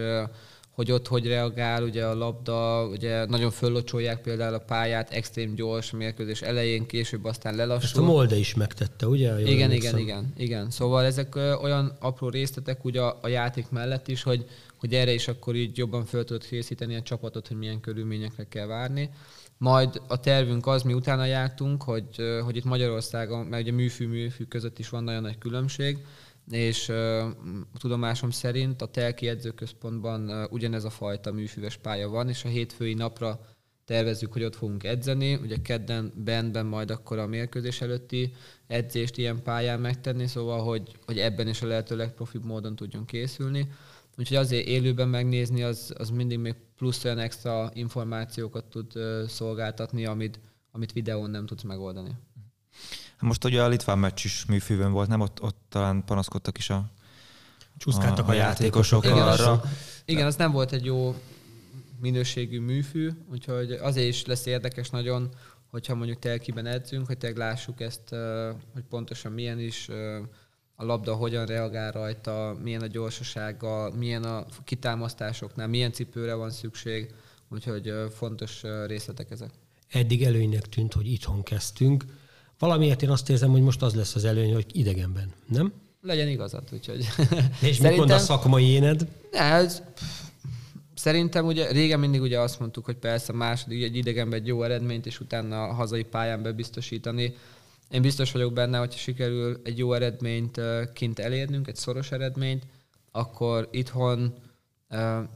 hogy 0.79 0.91
ott 0.91 1.07
hogy 1.07 1.27
reagál, 1.27 1.83
ugye 1.83 2.05
a 2.05 2.15
labda, 2.15 2.87
ugye 2.87 3.25
nagyon 3.25 3.51
föllocsolják 3.51 4.21
például 4.21 4.53
a 4.53 4.59
pályát, 4.59 5.11
extrém 5.11 5.55
gyors 5.55 5.91
mérkőzés 5.91 6.41
elején, 6.41 6.85
később 6.85 7.25
aztán 7.25 7.55
lelassul. 7.55 7.83
Ezt 7.83 7.97
a 7.97 8.01
Molde 8.01 8.35
is 8.35 8.53
megtette, 8.53 9.07
ugye? 9.07 9.39
Jól 9.39 9.47
igen, 9.47 9.71
igen, 9.71 9.97
igen, 9.97 10.33
igen. 10.37 10.69
Szóval 10.69 11.05
ezek 11.05 11.35
olyan 11.35 11.97
apró 11.99 12.29
részletek 12.29 12.85
ugye 12.85 13.01
a, 13.01 13.19
a 13.21 13.27
játék 13.27 13.69
mellett 13.69 14.07
is, 14.07 14.23
hogy, 14.23 14.45
hogy 14.79 14.93
erre 14.93 15.11
is 15.11 15.27
akkor 15.27 15.55
így 15.55 15.77
jobban 15.77 16.05
föl 16.05 16.23
tudod 16.23 16.45
készíteni 16.45 16.95
a 16.95 17.01
csapatot, 17.01 17.47
hogy 17.47 17.57
milyen 17.57 17.79
körülményekre 17.79 18.45
kell 18.49 18.65
várni. 18.65 19.09
Majd 19.57 20.01
a 20.07 20.19
tervünk 20.19 20.67
az, 20.67 20.81
mi 20.83 20.93
utána 20.93 21.25
jártunk, 21.25 21.83
hogy, 21.83 22.15
hogy 22.43 22.55
itt 22.55 22.63
Magyarországon, 22.63 23.45
mert 23.45 23.63
ugye 23.63 23.71
műfű-műfű 23.71 24.43
között 24.43 24.79
is 24.79 24.89
van 24.89 25.03
nagyon 25.03 25.21
nagy 25.21 25.37
különbség, 25.37 25.97
és 26.49 26.89
uh, 26.89 27.23
tudomásom 27.77 28.29
szerint 28.29 28.81
a 28.81 28.85
Telki 28.85 29.27
edzőközpontban 29.27 30.29
uh, 30.29 30.51
ugyanez 30.51 30.83
a 30.83 30.89
fajta 30.89 31.31
műfüves 31.31 31.77
pálya 31.77 32.09
van, 32.09 32.29
és 32.29 32.45
a 32.45 32.47
hétfői 32.47 32.93
napra 32.93 33.39
tervezzük, 33.85 34.33
hogy 34.33 34.43
ott 34.43 34.55
fogunk 34.55 34.83
edzeni. 34.83 35.35
Ugye 35.35 35.55
kedden 35.61 36.13
benben 36.15 36.65
majd 36.65 36.91
akkor 36.91 37.17
a 37.17 37.27
mérkőzés 37.27 37.81
előtti 37.81 38.33
edzést 38.67 39.17
ilyen 39.17 39.43
pályán 39.43 39.79
megtenni, 39.79 40.27
szóval 40.27 40.63
hogy, 40.63 40.97
hogy 41.05 41.19
ebben 41.19 41.47
is 41.47 41.61
a 41.61 41.67
lehető 41.67 41.95
legprofibb 41.95 42.45
módon 42.45 42.75
tudjon 42.75 43.05
készülni. 43.05 43.71
Úgyhogy 44.17 44.37
azért 44.37 44.67
élőben 44.67 45.09
megnézni, 45.09 45.63
az, 45.63 45.93
az 45.97 46.09
mindig 46.09 46.39
még 46.39 46.55
plusz 46.75 47.03
olyan 47.03 47.19
extra 47.19 47.71
információkat 47.73 48.65
tud 48.65 48.95
uh, 48.95 49.25
szolgáltatni, 49.25 50.05
amit, 50.05 50.39
amit 50.71 50.93
videón 50.93 51.29
nem 51.29 51.45
tudsz 51.45 51.63
megoldani. 51.63 52.11
Most 53.19 53.43
ugye 53.43 53.63
a 53.63 53.67
litván 53.67 53.99
meccs 53.99 54.25
is 54.25 54.45
műfűvön 54.45 54.91
volt, 54.91 55.07
nem? 55.07 55.19
Ott, 55.19 55.41
ott 55.41 55.57
talán 55.69 56.03
panaszkodtak 56.05 56.57
is 56.57 56.69
a, 56.69 56.91
Csúszkáltak 57.79 58.27
a, 58.27 58.31
a 58.31 58.33
játékosok 58.33 59.05
igen, 59.05 59.17
arra. 59.17 59.51
Az, 59.51 59.59
igen, 60.05 60.25
az 60.25 60.35
nem 60.35 60.51
volt 60.51 60.71
egy 60.71 60.85
jó 60.85 61.15
minőségű 61.99 62.59
műfű, 62.59 63.09
úgyhogy 63.31 63.71
azért 63.71 64.07
is 64.07 64.25
lesz 64.25 64.45
érdekes 64.45 64.89
nagyon, 64.89 65.29
hogyha 65.69 65.95
mondjuk 65.95 66.19
telkiben 66.19 66.65
edzünk, 66.65 67.07
hogy 67.07 67.17
tényleg 67.17 67.39
lássuk 67.39 67.81
ezt, 67.81 68.09
hogy 68.73 68.83
pontosan 68.89 69.31
milyen 69.31 69.59
is 69.59 69.89
a 70.75 70.85
labda 70.85 71.15
hogyan 71.15 71.45
reagál 71.45 71.91
rajta, 71.91 72.57
milyen 72.63 72.81
a 72.81 72.87
gyorsasága, 72.87 73.91
milyen 73.95 74.23
a 74.23 74.45
kitámasztásoknál, 74.63 75.67
milyen 75.67 75.91
cipőre 75.91 76.33
van 76.33 76.49
szükség, 76.49 77.13
úgyhogy 77.49 77.93
fontos 78.15 78.61
részletek 78.85 79.31
ezek. 79.31 79.49
Eddig 79.87 80.23
előnynek 80.23 80.61
tűnt, 80.61 80.93
hogy 80.93 81.11
itthon 81.11 81.43
kezdtünk, 81.43 82.05
Valamiért 82.59 83.01
én 83.01 83.09
azt 83.09 83.29
érzem, 83.29 83.51
hogy 83.51 83.61
most 83.61 83.81
az 83.81 83.95
lesz 83.95 84.15
az 84.15 84.25
előny, 84.25 84.53
hogy 84.53 84.65
idegenben, 84.71 85.33
nem? 85.47 85.73
Legyen 86.01 86.27
igazad, 86.27 86.63
úgyhogy... 86.73 87.07
És 87.61 87.79
mit 87.79 87.97
mond 87.97 88.09
a 88.09 88.17
szakmai 88.17 88.65
éned? 88.65 89.07
Ne, 89.31 89.39
ez, 89.39 89.81
Szerintem 90.99 91.45
ugye 91.45 91.71
régen 91.71 91.99
mindig 91.99 92.21
ugye 92.21 92.39
azt 92.39 92.59
mondtuk, 92.59 92.85
hogy 92.85 92.95
persze 92.95 93.33
második 93.33 93.83
egy 93.83 93.95
idegenben 93.95 94.39
egy 94.39 94.47
jó 94.47 94.63
eredményt, 94.63 95.05
és 95.05 95.19
utána 95.19 95.63
a 95.63 95.73
hazai 95.73 96.03
pályán 96.03 96.41
bebiztosítani. 96.41 97.35
Én 97.89 98.01
biztos 98.01 98.31
vagyok 98.31 98.53
benne, 98.53 98.77
hogy 98.77 98.91
sikerül 98.91 99.61
egy 99.63 99.77
jó 99.77 99.93
eredményt 99.93 100.61
kint 100.93 101.19
elérnünk, 101.19 101.67
egy 101.67 101.75
szoros 101.75 102.11
eredményt, 102.11 102.63
akkor 103.11 103.67
itthon 103.71 104.33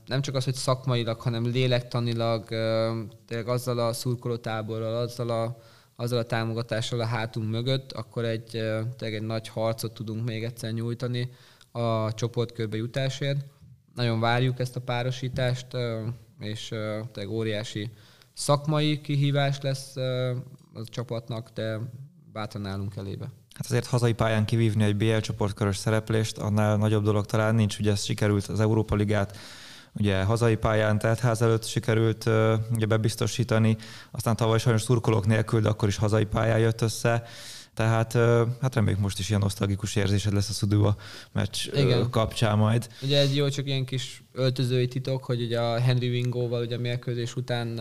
nem 0.06 0.22
csak 0.22 0.36
az, 0.36 0.44
hogy 0.44 0.54
szakmailag, 0.54 1.20
hanem 1.20 1.46
lélektanilag, 1.46 2.48
tényleg 3.28 3.48
azzal 3.48 3.80
a 3.80 3.94
szurkolótáborral, 3.94 4.96
azzal 4.96 5.30
a 5.30 5.58
azzal 5.96 6.20
a 6.20 6.24
támogatással 6.24 7.00
a 7.00 7.06
hátunk 7.06 7.50
mögött, 7.50 7.92
akkor 7.92 8.26
egy, 8.26 8.50
tényleg 8.98 9.14
egy 9.14 9.22
nagy 9.22 9.48
harcot 9.48 9.94
tudunk 9.94 10.26
még 10.26 10.44
egyszer 10.44 10.72
nyújtani 10.72 11.30
a 11.72 12.14
csoportkörbe 12.14 12.78
jutásért. 12.78 13.46
Nagyon 13.96 14.20
várjuk 14.20 14.60
ezt 14.60 14.76
a 14.76 14.82
párosítást, 14.82 15.68
és 16.40 16.68
tényleg 17.12 17.30
óriási 17.30 17.92
szakmai 18.34 19.02
kihívás 19.02 19.62
lesz 19.62 19.96
a 20.74 20.84
csapatnak, 20.86 21.50
de 21.54 21.80
bátran 22.32 22.66
állunk 22.66 22.96
elébe. 22.96 23.32
Hát 23.56 23.66
azért 23.66 23.86
hazai 23.86 24.14
pályán 24.14 24.46
kivívni 24.46 24.84
egy 24.84 24.96
BL 24.96 25.18
csoportkörös 25.18 25.78
szereplést, 25.78 26.38
annál 26.38 26.78
nagyobb 26.78 27.04
dolog 27.04 27.26
talán 27.26 27.56
nincs, 27.56 27.80
ugye 27.80 27.92
ez 27.92 28.04
sikerült 28.04 28.46
az 28.46 28.60
Európa 28.60 28.96
Ligát 28.96 29.38
ugye 29.94 30.24
hazai 30.24 30.56
pályán 30.56 31.00
teltház 31.00 31.42
előtt 31.42 31.66
sikerült 31.66 32.30
ugye 32.72 32.86
bebiztosítani, 32.86 33.78
aztán 34.12 34.36
tavaly 34.36 34.60
sajnos 34.60 34.82
szurkolók 34.82 35.26
nélkül, 35.26 35.62
de 35.62 35.70
akkor 35.70 35.88
is 35.88 35.98
hazai 35.98 36.26
pályán 36.26 36.60
jött 36.60 36.82
össze. 36.82 37.24
Tehát 37.74 38.14
hát 38.62 38.76
reméljük 38.76 39.02
most 39.02 39.20
is 39.20 39.30
ilyen 39.30 39.42
nosztalgikus 39.42 39.96
érzésed 39.96 40.34
lesz 40.34 40.50
a 40.50 40.54
Szudúba 40.54 40.96
meccs 41.32 41.68
Igen. 41.74 42.10
kapcsán 42.10 42.58
majd. 42.58 42.88
Ugye 43.02 43.20
egy 43.20 43.36
jó 43.36 43.50
csak 43.50 43.68
ilyen 43.68 43.86
kis 43.86 44.24
öltözői 44.32 44.88
titok, 44.88 45.24
hogy 45.24 45.42
ugye 45.42 45.60
a 45.60 45.80
Henry 45.80 46.10
Wingóval 46.10 46.62
ugye 46.62 46.76
a 46.76 46.80
mérkőzés 46.80 47.36
után 47.36 47.80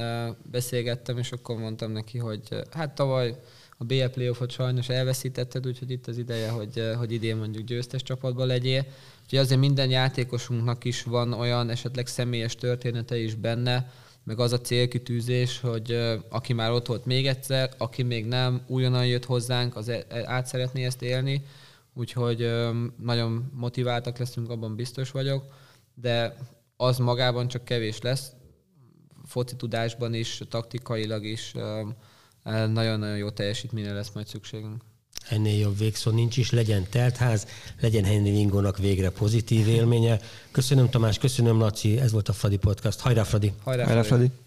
beszélgettem, 0.50 1.18
és 1.18 1.32
akkor 1.32 1.56
mondtam 1.56 1.92
neki, 1.92 2.18
hogy 2.18 2.40
hát 2.70 2.94
tavaly 2.94 3.36
a 3.78 3.84
BL 3.84 4.04
playoffot 4.04 4.50
sajnos 4.50 4.88
elveszítetted, 4.88 5.66
úgyhogy 5.66 5.90
itt 5.90 6.06
az 6.06 6.18
ideje, 6.18 6.50
hogy, 6.50 6.82
hogy 6.98 7.12
idén 7.12 7.36
mondjuk 7.36 7.64
győztes 7.64 8.02
csapatban 8.02 8.46
legyél. 8.46 8.86
Úgyhogy 9.32 9.46
azért 9.46 9.60
minden 9.60 9.90
játékosunknak 9.90 10.84
is 10.84 11.02
van 11.02 11.32
olyan 11.32 11.70
esetleg 11.70 12.06
személyes 12.06 12.54
története 12.54 13.16
is 13.16 13.34
benne, 13.34 13.92
meg 14.24 14.38
az 14.38 14.52
a 14.52 14.60
célkitűzés, 14.60 15.60
hogy 15.60 16.18
aki 16.28 16.52
már 16.52 16.70
ott 16.70 16.86
volt 16.86 17.04
még 17.04 17.26
egyszer, 17.26 17.70
aki 17.78 18.02
még 18.02 18.26
nem, 18.26 18.62
újonnan 18.66 19.06
jött 19.06 19.24
hozzánk, 19.24 19.76
az 19.76 19.88
e, 19.88 20.04
e, 20.08 20.22
át 20.26 20.46
szeretné 20.46 20.84
ezt 20.84 21.02
élni, 21.02 21.44
úgyhogy 21.94 22.50
nagyon 22.98 23.50
motiváltak 23.54 24.18
leszünk, 24.18 24.50
abban 24.50 24.76
biztos 24.76 25.10
vagyok, 25.10 25.44
de 25.94 26.36
az 26.76 26.98
magában 26.98 27.48
csak 27.48 27.64
kevés 27.64 28.00
lesz, 28.00 28.32
foci 29.24 29.56
tudásban 29.56 30.14
is, 30.14 30.42
taktikailag 30.48 31.24
is 31.24 31.52
nagyon-nagyon 32.42 33.16
jó 33.16 33.30
teljesítményre 33.30 33.92
lesz 33.92 34.12
majd 34.14 34.26
szükségünk 34.26 34.82
ennél 35.28 35.58
jobb 35.58 35.78
végszó 35.78 36.10
nincs 36.10 36.36
is, 36.36 36.50
legyen 36.50 36.86
teltház, 36.90 37.46
legyen 37.80 38.04
Henry 38.04 38.30
Vingónak 38.30 38.78
végre 38.78 39.10
pozitív 39.10 39.68
élménye. 39.68 40.20
Köszönöm 40.50 40.90
Tamás, 40.90 41.18
köszönöm 41.18 41.58
Laci, 41.58 41.98
ez 41.98 42.12
volt 42.12 42.28
a 42.28 42.32
Fradi 42.32 42.56
Podcast. 42.56 43.00
Hajrá 43.00 43.24
Fradi! 43.24 43.52
Hajrá, 43.62 43.84
Hajrá 43.84 44.02
Fradi! 44.02 44.26
Fradi. 44.26 44.41